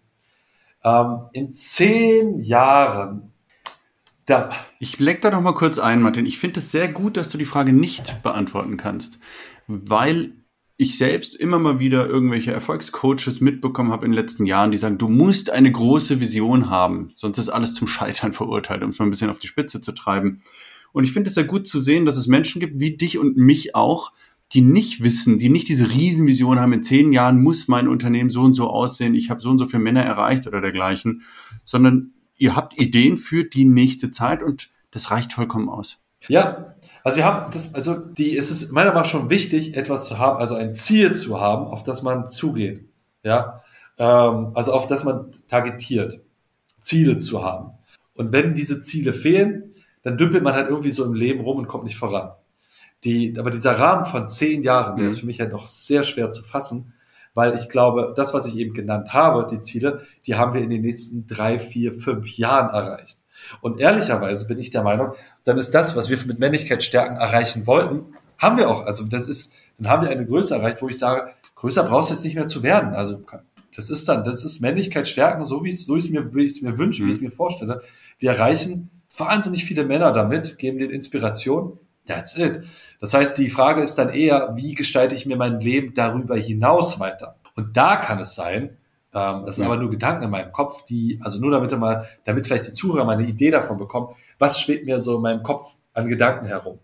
[0.83, 3.31] Ähm, in zehn Jahren
[4.25, 4.49] da.
[4.79, 6.25] Ich leck da noch mal kurz ein, Martin.
[6.25, 9.19] Ich finde es sehr gut, dass du die Frage nicht beantworten kannst,
[9.67, 10.33] weil
[10.75, 14.97] ich selbst immer mal wieder irgendwelche Erfolgscoaches mitbekommen habe in den letzten Jahren, die sagen,
[14.97, 19.05] du musst eine große Vision haben, sonst ist alles zum Scheitern verurteilt, um es mal
[19.05, 20.41] ein bisschen auf die Spitze zu treiben.
[20.91, 23.37] Und ich finde es sehr gut zu sehen, dass es Menschen gibt, wie dich und
[23.37, 24.13] mich auch,
[24.51, 28.41] die nicht wissen, die nicht diese Riesenvision haben, in zehn Jahren muss mein Unternehmen so
[28.41, 31.23] und so aussehen, ich habe so und so viele Männer erreicht oder dergleichen,
[31.63, 36.03] sondern ihr habt Ideen für die nächste Zeit und das reicht vollkommen aus.
[36.27, 36.72] Ja,
[37.03, 40.17] also wir haben das, also die, es ist meiner Meinung nach schon wichtig, etwas zu
[40.17, 42.85] haben, also ein Ziel zu haben, auf das man zugeht.
[43.23, 43.61] Ja,
[43.97, 46.21] ähm, also auf das man targetiert,
[46.79, 47.71] Ziele zu haben.
[48.15, 51.67] Und wenn diese Ziele fehlen, dann dümpelt man halt irgendwie so im Leben rum und
[51.67, 52.31] kommt nicht voran.
[53.03, 55.19] Die, aber dieser Rahmen von zehn Jahren, der ist mhm.
[55.19, 56.93] für mich halt noch sehr schwer zu fassen,
[57.33, 60.69] weil ich glaube, das, was ich eben genannt habe, die Ziele, die haben wir in
[60.69, 63.22] den nächsten drei, vier, fünf Jahren erreicht.
[63.61, 65.13] Und ehrlicherweise bin ich der Meinung,
[65.43, 68.85] dann ist das, was wir mit Männlichkeitsstärken erreichen wollten, haben wir auch.
[68.85, 72.13] Also das ist, dann haben wir eine Größe erreicht, wo ich sage, größer brauchst du
[72.13, 72.93] jetzt nicht mehr zu werden.
[72.93, 73.23] Also
[73.75, 76.77] das ist dann, das ist Männlichkeitsstärken, so wie es, so ich es mir, wie mir
[76.77, 77.07] wünsche, mhm.
[77.07, 77.81] wie ich es mir vorstelle.
[78.19, 81.79] Wir erreichen wahnsinnig viele Männer damit, geben denen Inspiration.
[82.05, 82.65] That's it.
[82.99, 86.99] Das heißt, die Frage ist dann eher, wie gestalte ich mir mein Leben darüber hinaus
[86.99, 87.37] weiter?
[87.55, 88.77] Und da kann es sein,
[89.13, 89.71] ähm, das sind ja.
[89.71, 93.05] aber nur Gedanken in meinem Kopf, die, also nur damit mal, damit vielleicht die Zuhörer
[93.05, 96.79] mal eine Idee davon bekommen, was schwebt mir so in meinem Kopf an Gedanken herum.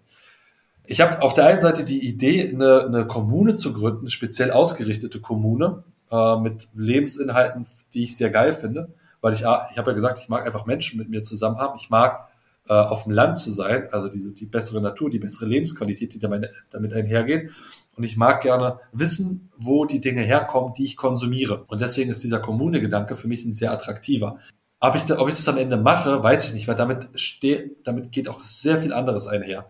[0.85, 5.19] Ich habe auf der einen Seite die Idee, eine, eine Kommune zu gründen, speziell ausgerichtete
[5.21, 8.89] Kommune äh, mit Lebensinhalten, die ich sehr geil finde,
[9.21, 11.75] weil ich, ich habe ja gesagt, ich mag einfach Menschen mit mir zusammen haben.
[11.77, 12.29] Ich mag
[12.67, 16.19] äh, auf dem Land zu sein, also diese die bessere Natur, die bessere Lebensqualität, die
[16.19, 17.51] damit, damit einhergeht.
[17.99, 21.65] Und ich mag gerne wissen, wo die Dinge herkommen, die ich konsumiere.
[21.67, 24.39] Und deswegen ist dieser Kommune-Gedanke für mich ein sehr attraktiver.
[24.79, 27.71] Ob ich, da, ob ich das am Ende mache, weiß ich nicht, weil damit, steh,
[27.83, 29.69] damit geht auch sehr viel anderes einher.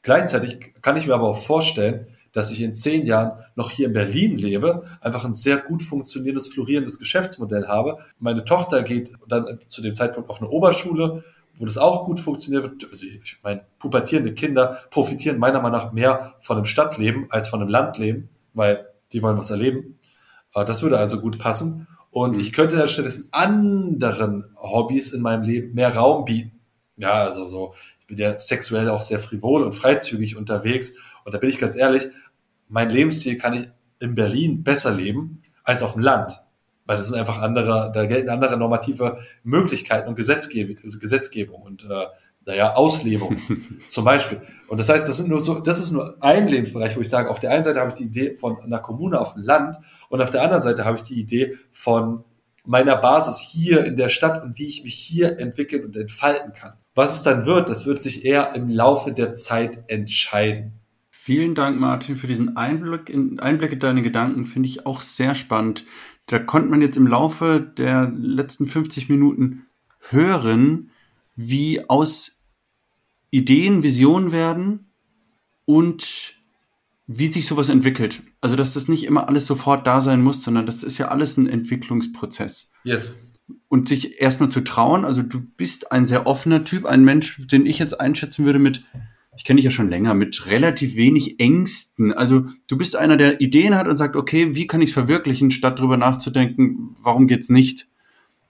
[0.00, 3.92] Gleichzeitig kann ich mir aber auch vorstellen, dass ich in zehn Jahren noch hier in
[3.92, 7.98] Berlin lebe, einfach ein sehr gut funktionierendes, florierendes Geschäftsmodell habe.
[8.18, 11.22] Meine Tochter geht dann zu dem Zeitpunkt auf eine Oberschule,
[11.58, 12.86] wo das auch gut funktioniert.
[12.90, 17.60] Also ich meine, pubertierende Kinder profitieren meiner Meinung nach mehr von einem Stadtleben als von
[17.60, 19.98] einem Landleben, weil die wollen was erleben.
[20.54, 21.88] Äh, das würde also gut passen.
[22.10, 22.40] Und mhm.
[22.40, 26.60] ich könnte dann stattdessen anderen Hobbys in meinem Leben mehr Raum bieten.
[26.96, 30.96] Ja, also so, ich bin ja sexuell auch sehr frivol und freizügig unterwegs.
[31.24, 32.08] Und da bin ich ganz ehrlich,
[32.68, 33.68] mein Lebensstil kann ich
[34.00, 36.40] in Berlin besser leben als auf dem Land
[36.88, 41.84] weil das sind einfach andere, da gelten andere normative Möglichkeiten und Gesetzgebung, also Gesetzgebung und
[41.84, 42.06] äh,
[42.46, 43.36] naja, Auslebung
[43.88, 44.40] zum Beispiel.
[44.68, 47.28] Und das heißt, das sind nur so, das ist nur ein Lebensbereich, wo ich sage,
[47.28, 49.76] auf der einen Seite habe ich die Idee von einer Kommune auf dem Land
[50.08, 52.24] und auf der anderen Seite habe ich die Idee von
[52.64, 56.72] meiner Basis hier in der Stadt und wie ich mich hier entwickeln und entfalten kann.
[56.94, 60.72] Was es dann wird, das wird sich eher im Laufe der Zeit entscheiden.
[61.10, 64.46] Vielen Dank, Martin, für diesen Einblick in, Einblick in deine Gedanken.
[64.46, 65.84] Finde ich auch sehr spannend
[66.28, 69.66] da konnte man jetzt im Laufe der letzten 50 Minuten
[70.10, 70.90] hören,
[71.34, 72.38] wie aus
[73.30, 74.90] Ideen Visionen werden
[75.64, 76.34] und
[77.06, 78.22] wie sich sowas entwickelt.
[78.40, 81.38] Also, dass das nicht immer alles sofort da sein muss, sondern das ist ja alles
[81.38, 82.72] ein Entwicklungsprozess.
[82.84, 83.16] Yes.
[83.68, 87.64] Und sich erstmal zu trauen, also du bist ein sehr offener Typ, ein Mensch, den
[87.64, 88.84] ich jetzt einschätzen würde mit,
[89.38, 92.12] ich kenne dich ja schon länger, mit relativ wenig Ängsten.
[92.12, 95.78] Also du bist einer, der Ideen hat und sagt, okay, wie kann ich verwirklichen, statt
[95.78, 97.86] darüber nachzudenken, warum geht's nicht?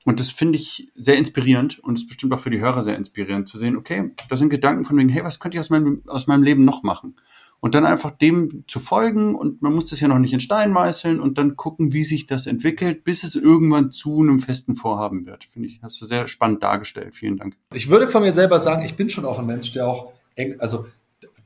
[0.06, 3.48] Und das finde ich sehr inspirierend und ist bestimmt auch für die Hörer sehr inspirierend
[3.48, 6.26] zu sehen, okay, das sind Gedanken von wegen, hey, was könnte ich aus meinem, aus
[6.26, 7.16] meinem Leben noch machen?
[7.60, 10.72] Und dann einfach dem zu folgen und man muss das ja noch nicht in Stein
[10.72, 15.26] meißeln und dann gucken, wie sich das entwickelt, bis es irgendwann zu einem festen Vorhaben
[15.26, 15.44] wird.
[15.52, 17.14] Finde ich, hast du sehr spannend dargestellt.
[17.14, 17.56] Vielen Dank.
[17.74, 20.12] Ich würde von mir selber sagen, ich bin schon auch ein Mensch, der auch
[20.58, 20.86] also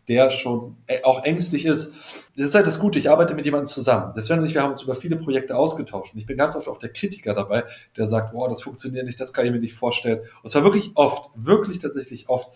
[0.08, 1.92] der schon äh, auch ängstlich ist.
[2.36, 4.12] Das ist halt das Gute, ich arbeite mit jemandem zusammen.
[4.16, 6.14] Deswegen und ich, wir haben uns über viele Projekte ausgetauscht.
[6.14, 7.64] Und ich bin ganz oft auch der Kritiker dabei,
[7.96, 10.20] der sagt, boah, das funktioniert nicht, das kann ich mir nicht vorstellen.
[10.42, 12.50] Und zwar wirklich oft, wirklich tatsächlich oft,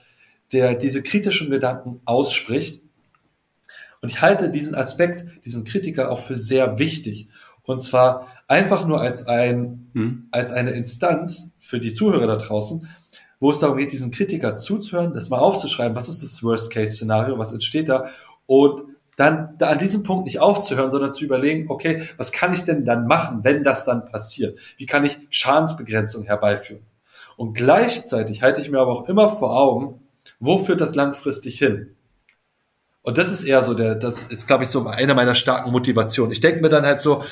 [0.52, 2.82] der diese kritischen Gedanken ausspricht.
[4.00, 7.28] Und ich halte diesen Aspekt, diesen Kritiker auch für sehr wichtig.
[7.62, 10.28] Und zwar einfach nur als ein, hm.
[10.30, 12.88] als eine Instanz für die Zuhörer da draußen,
[13.40, 17.52] wo es darum geht, diesen Kritiker zuzuhören, das mal aufzuschreiben, was ist das Worst-Case-Szenario, was
[17.52, 18.08] entsteht da
[18.46, 18.82] und
[19.16, 22.84] dann da an diesem Punkt nicht aufzuhören, sondern zu überlegen, okay, was kann ich denn
[22.84, 24.58] dann machen, wenn das dann passiert?
[24.76, 26.82] Wie kann ich Schadensbegrenzung herbeiführen?
[27.36, 30.00] Und gleichzeitig halte ich mir aber auch immer vor Augen,
[30.38, 31.96] wo führt das langfristig hin?
[33.02, 36.32] Und das ist eher so der, das ist, glaube ich, so eine meiner starken Motivationen.
[36.32, 37.22] Ich denke mir dann halt so,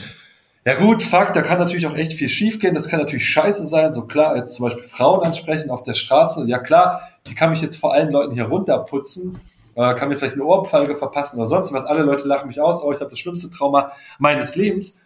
[0.67, 2.75] ja gut, Fakt, da kann natürlich auch echt viel schiefgehen.
[2.75, 3.93] Das kann natürlich scheiße sein.
[3.93, 6.47] So klar, als zum Beispiel Frauen ansprechen auf der Straße.
[6.47, 9.41] Ja klar, die kann mich jetzt vor allen Leuten hier runterputzen,
[9.75, 11.85] äh, kann mir vielleicht eine Ohrfeige verpassen oder sonst was.
[11.85, 12.83] Alle Leute lachen mich aus.
[12.83, 14.99] Oh, ich habe das schlimmste Trauma meines Lebens.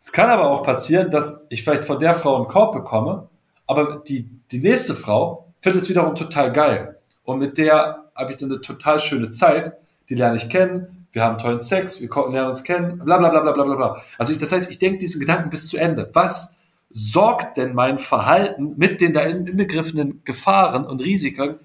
[0.00, 3.28] Es kann aber auch passieren, dass ich vielleicht von der Frau einen Korb bekomme,
[3.66, 6.98] aber die, die nächste Frau findet es wiederum total geil.
[7.24, 9.74] Und mit der habe ich dann eine total schöne Zeit.
[10.08, 13.40] Die lerne ich kennen, wir haben tollen Sex, wir lernen uns kennen, bla bla bla
[13.40, 14.02] bla bla bla.
[14.18, 16.10] Also ich, das heißt, ich denke diesen Gedanken bis zu Ende.
[16.12, 16.56] Was
[16.90, 21.56] sorgt denn mein Verhalten mit den da inbegriffenen Gefahren und Risiken,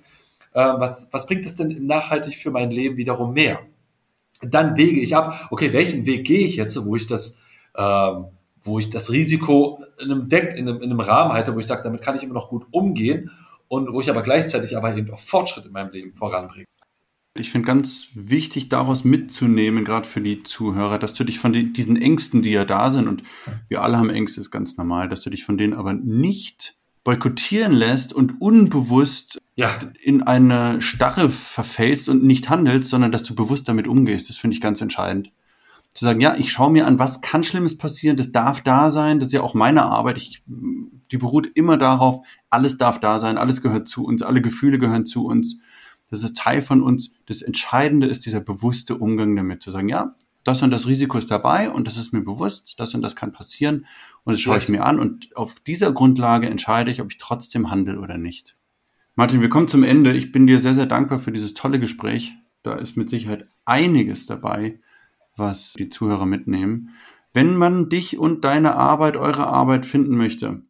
[0.53, 3.59] äh, was, was bringt es denn nachhaltig für mein Leben wiederum mehr?
[4.41, 7.39] Dann wege ich ab, okay, welchen Weg gehe ich jetzt, wo ich das,
[7.75, 8.25] ähm,
[8.61, 11.67] wo ich das Risiko in einem Deck, in einem, in einem Rahmen halte, wo ich
[11.67, 13.31] sage, damit kann ich immer noch gut umgehen
[13.67, 16.65] und wo ich aber gleichzeitig aber eben auch Fortschritt in meinem Leben voranbringe.
[17.35, 21.73] Ich finde ganz wichtig, daraus mitzunehmen, gerade für die Zuhörer, dass du dich von die,
[21.73, 23.23] diesen Ängsten, die ja da sind, und
[23.69, 27.73] wir alle haben Ängste, ist ganz normal, dass du dich von denen aber nicht boykottieren
[27.73, 29.71] lässt und unbewusst ja.
[29.99, 34.29] in eine Starre verfällst und nicht handelst, sondern dass du bewusst damit umgehst.
[34.29, 35.31] Das finde ich ganz entscheidend.
[35.95, 39.19] Zu sagen, ja, ich schaue mir an, was kann Schlimmes passieren, das darf da sein,
[39.19, 40.17] das ist ja auch meine Arbeit.
[40.17, 44.77] Ich, die beruht immer darauf, alles darf da sein, alles gehört zu uns, alle Gefühle
[44.77, 45.59] gehören zu uns
[46.13, 47.11] das ist Teil von uns.
[47.25, 51.31] Das Entscheidende ist dieser bewusste Umgang damit, zu sagen, ja, das und das Risiko ist
[51.31, 53.87] dabei und das ist mir bewusst, das und das kann passieren
[54.23, 57.71] und das schaue ich mir an und auf dieser Grundlage entscheide ich, ob ich trotzdem
[57.71, 58.55] handle oder nicht.
[59.15, 60.13] Martin, wir kommen zum Ende.
[60.13, 62.33] Ich bin dir sehr, sehr dankbar für dieses tolle Gespräch.
[62.61, 64.79] Da ist mit Sicherheit einiges dabei,
[65.35, 66.91] was die Zuhörer mitnehmen.
[67.33, 70.61] Wenn man dich und deine Arbeit, eure Arbeit finden möchte,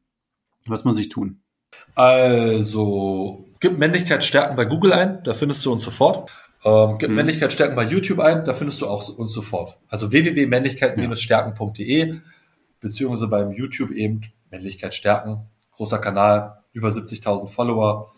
[0.65, 1.41] was muss ich tun?
[1.95, 6.29] Also Gib Männlichkeitsstärken bei Google ein, da findest du uns sofort.
[6.65, 7.15] Ähm, gib hm.
[7.15, 9.77] Männlichkeitsstärken bei YouTube ein, da findest du auch uns sofort.
[9.87, 12.15] Also www.männlichkeit-stärken.de
[12.81, 14.19] beziehungsweise beim YouTube eben
[14.51, 18.11] Männlichkeitsstärken, großer Kanal, über 70.000 Follower,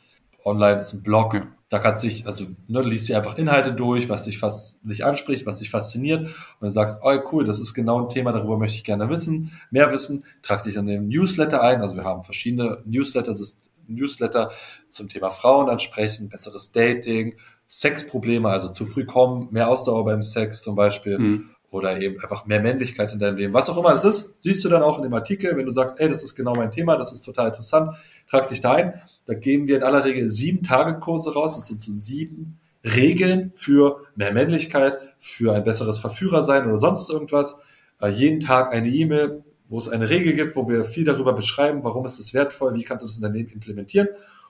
[0.43, 1.36] online ist ein Blog.
[1.36, 1.46] Ja.
[1.70, 4.84] Da kannst du dich, also ne, du liest dir einfach Inhalte durch, was dich fast
[4.84, 8.32] nicht anspricht, was dich fasziniert und dann sagst, oh cool, das ist genau ein Thema,
[8.32, 12.04] darüber möchte ich gerne wissen, mehr wissen, trag dich an den Newsletter ein, also wir
[12.04, 14.52] haben verschiedene Newsletter, das ist Newsletter
[14.90, 17.36] zum Thema Frauen ansprechen, besseres Dating,
[17.68, 21.18] Sexprobleme, also zu früh kommen, mehr Ausdauer beim Sex zum Beispiel.
[21.18, 21.50] Mhm.
[21.72, 23.54] Oder eben einfach mehr Männlichkeit in deinem Leben.
[23.54, 26.00] Was auch immer das ist, siehst du dann auch in dem Artikel, wenn du sagst,
[26.00, 27.98] ey, das ist genau mein Thema, das ist total interessant,
[28.30, 29.02] trag dich da ein.
[29.26, 31.56] Da geben wir in aller Regel sieben Tage Kurse raus.
[31.56, 37.62] Das sind so sieben Regeln für mehr Männlichkeit, für ein besseres Verführersein oder sonst irgendwas.
[38.00, 41.84] Äh, jeden Tag eine E-Mail, wo es eine Regel gibt, wo wir viel darüber beschreiben,
[41.84, 44.07] warum ist es wertvoll, wie kannst du es in dein Leben implementieren.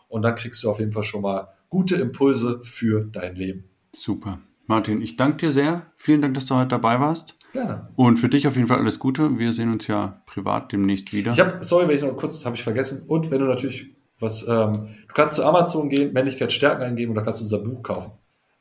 [0.08, 3.66] Und dann kriegst du auf jeden Fall schon mal gute Impulse für dein Leben.
[3.94, 4.40] Super.
[4.68, 5.88] Martin, ich danke dir sehr.
[5.98, 7.36] Vielen Dank, dass du heute dabei warst.
[7.54, 7.90] Gerne.
[7.96, 9.38] Und für dich auf jeden Fall alles Gute.
[9.40, 11.32] Wir sehen uns ja privat demnächst wieder.
[11.32, 13.04] Ich habe, sorry, wenn ich noch kurz, das habe ich vergessen.
[13.08, 17.16] Und wenn du natürlich was, ähm, du kannst zu Amazon gehen, Männlichkeit stärken eingeben und
[17.16, 18.12] da kannst du unser Buch kaufen.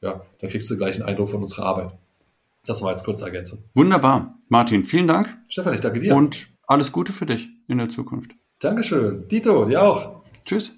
[0.01, 1.93] Ja, da kriegst du gleich einen Eindruck von unserer Arbeit.
[2.67, 3.65] Das war jetzt kurze Ergänzung.
[3.75, 4.39] Wunderbar.
[4.49, 5.37] Martin, vielen Dank.
[5.49, 6.15] Stefan, ich danke dir.
[6.15, 8.33] Und alles Gute für dich in der Zukunft.
[8.59, 9.29] Dankeschön.
[9.29, 10.23] Dito, dir auch.
[10.47, 10.73] Tschüss.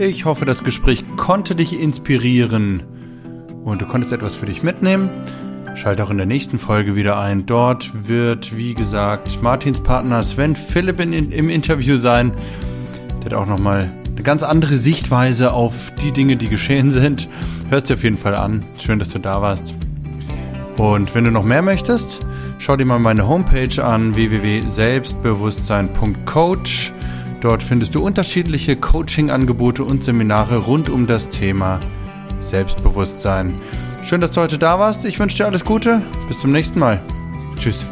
[0.00, 2.82] Ich hoffe, das Gespräch konnte dich inspirieren
[3.64, 5.08] und du konntest etwas für dich mitnehmen.
[5.74, 7.46] Schalt auch in der nächsten Folge wieder ein.
[7.46, 12.32] Dort wird, wie gesagt, Martins Partner Sven Philipp in, in, im Interview sein.
[13.24, 17.28] Der hat auch nochmal eine ganz andere Sichtweise auf die Dinge, die geschehen sind.
[17.70, 18.64] Hörst dir auf jeden Fall an.
[18.76, 19.72] Schön, dass du da warst.
[20.76, 22.18] Und wenn du noch mehr möchtest,
[22.58, 26.92] schau dir mal meine Homepage an www.selbstbewusstsein.coach.
[27.40, 31.78] Dort findest du unterschiedliche Coaching-Angebote und Seminare rund um das Thema
[32.40, 33.54] Selbstbewusstsein.
[34.02, 35.04] Schön, dass du heute da warst.
[35.04, 36.02] Ich wünsche dir alles Gute.
[36.26, 37.00] Bis zum nächsten Mal.
[37.56, 37.84] Tschüss.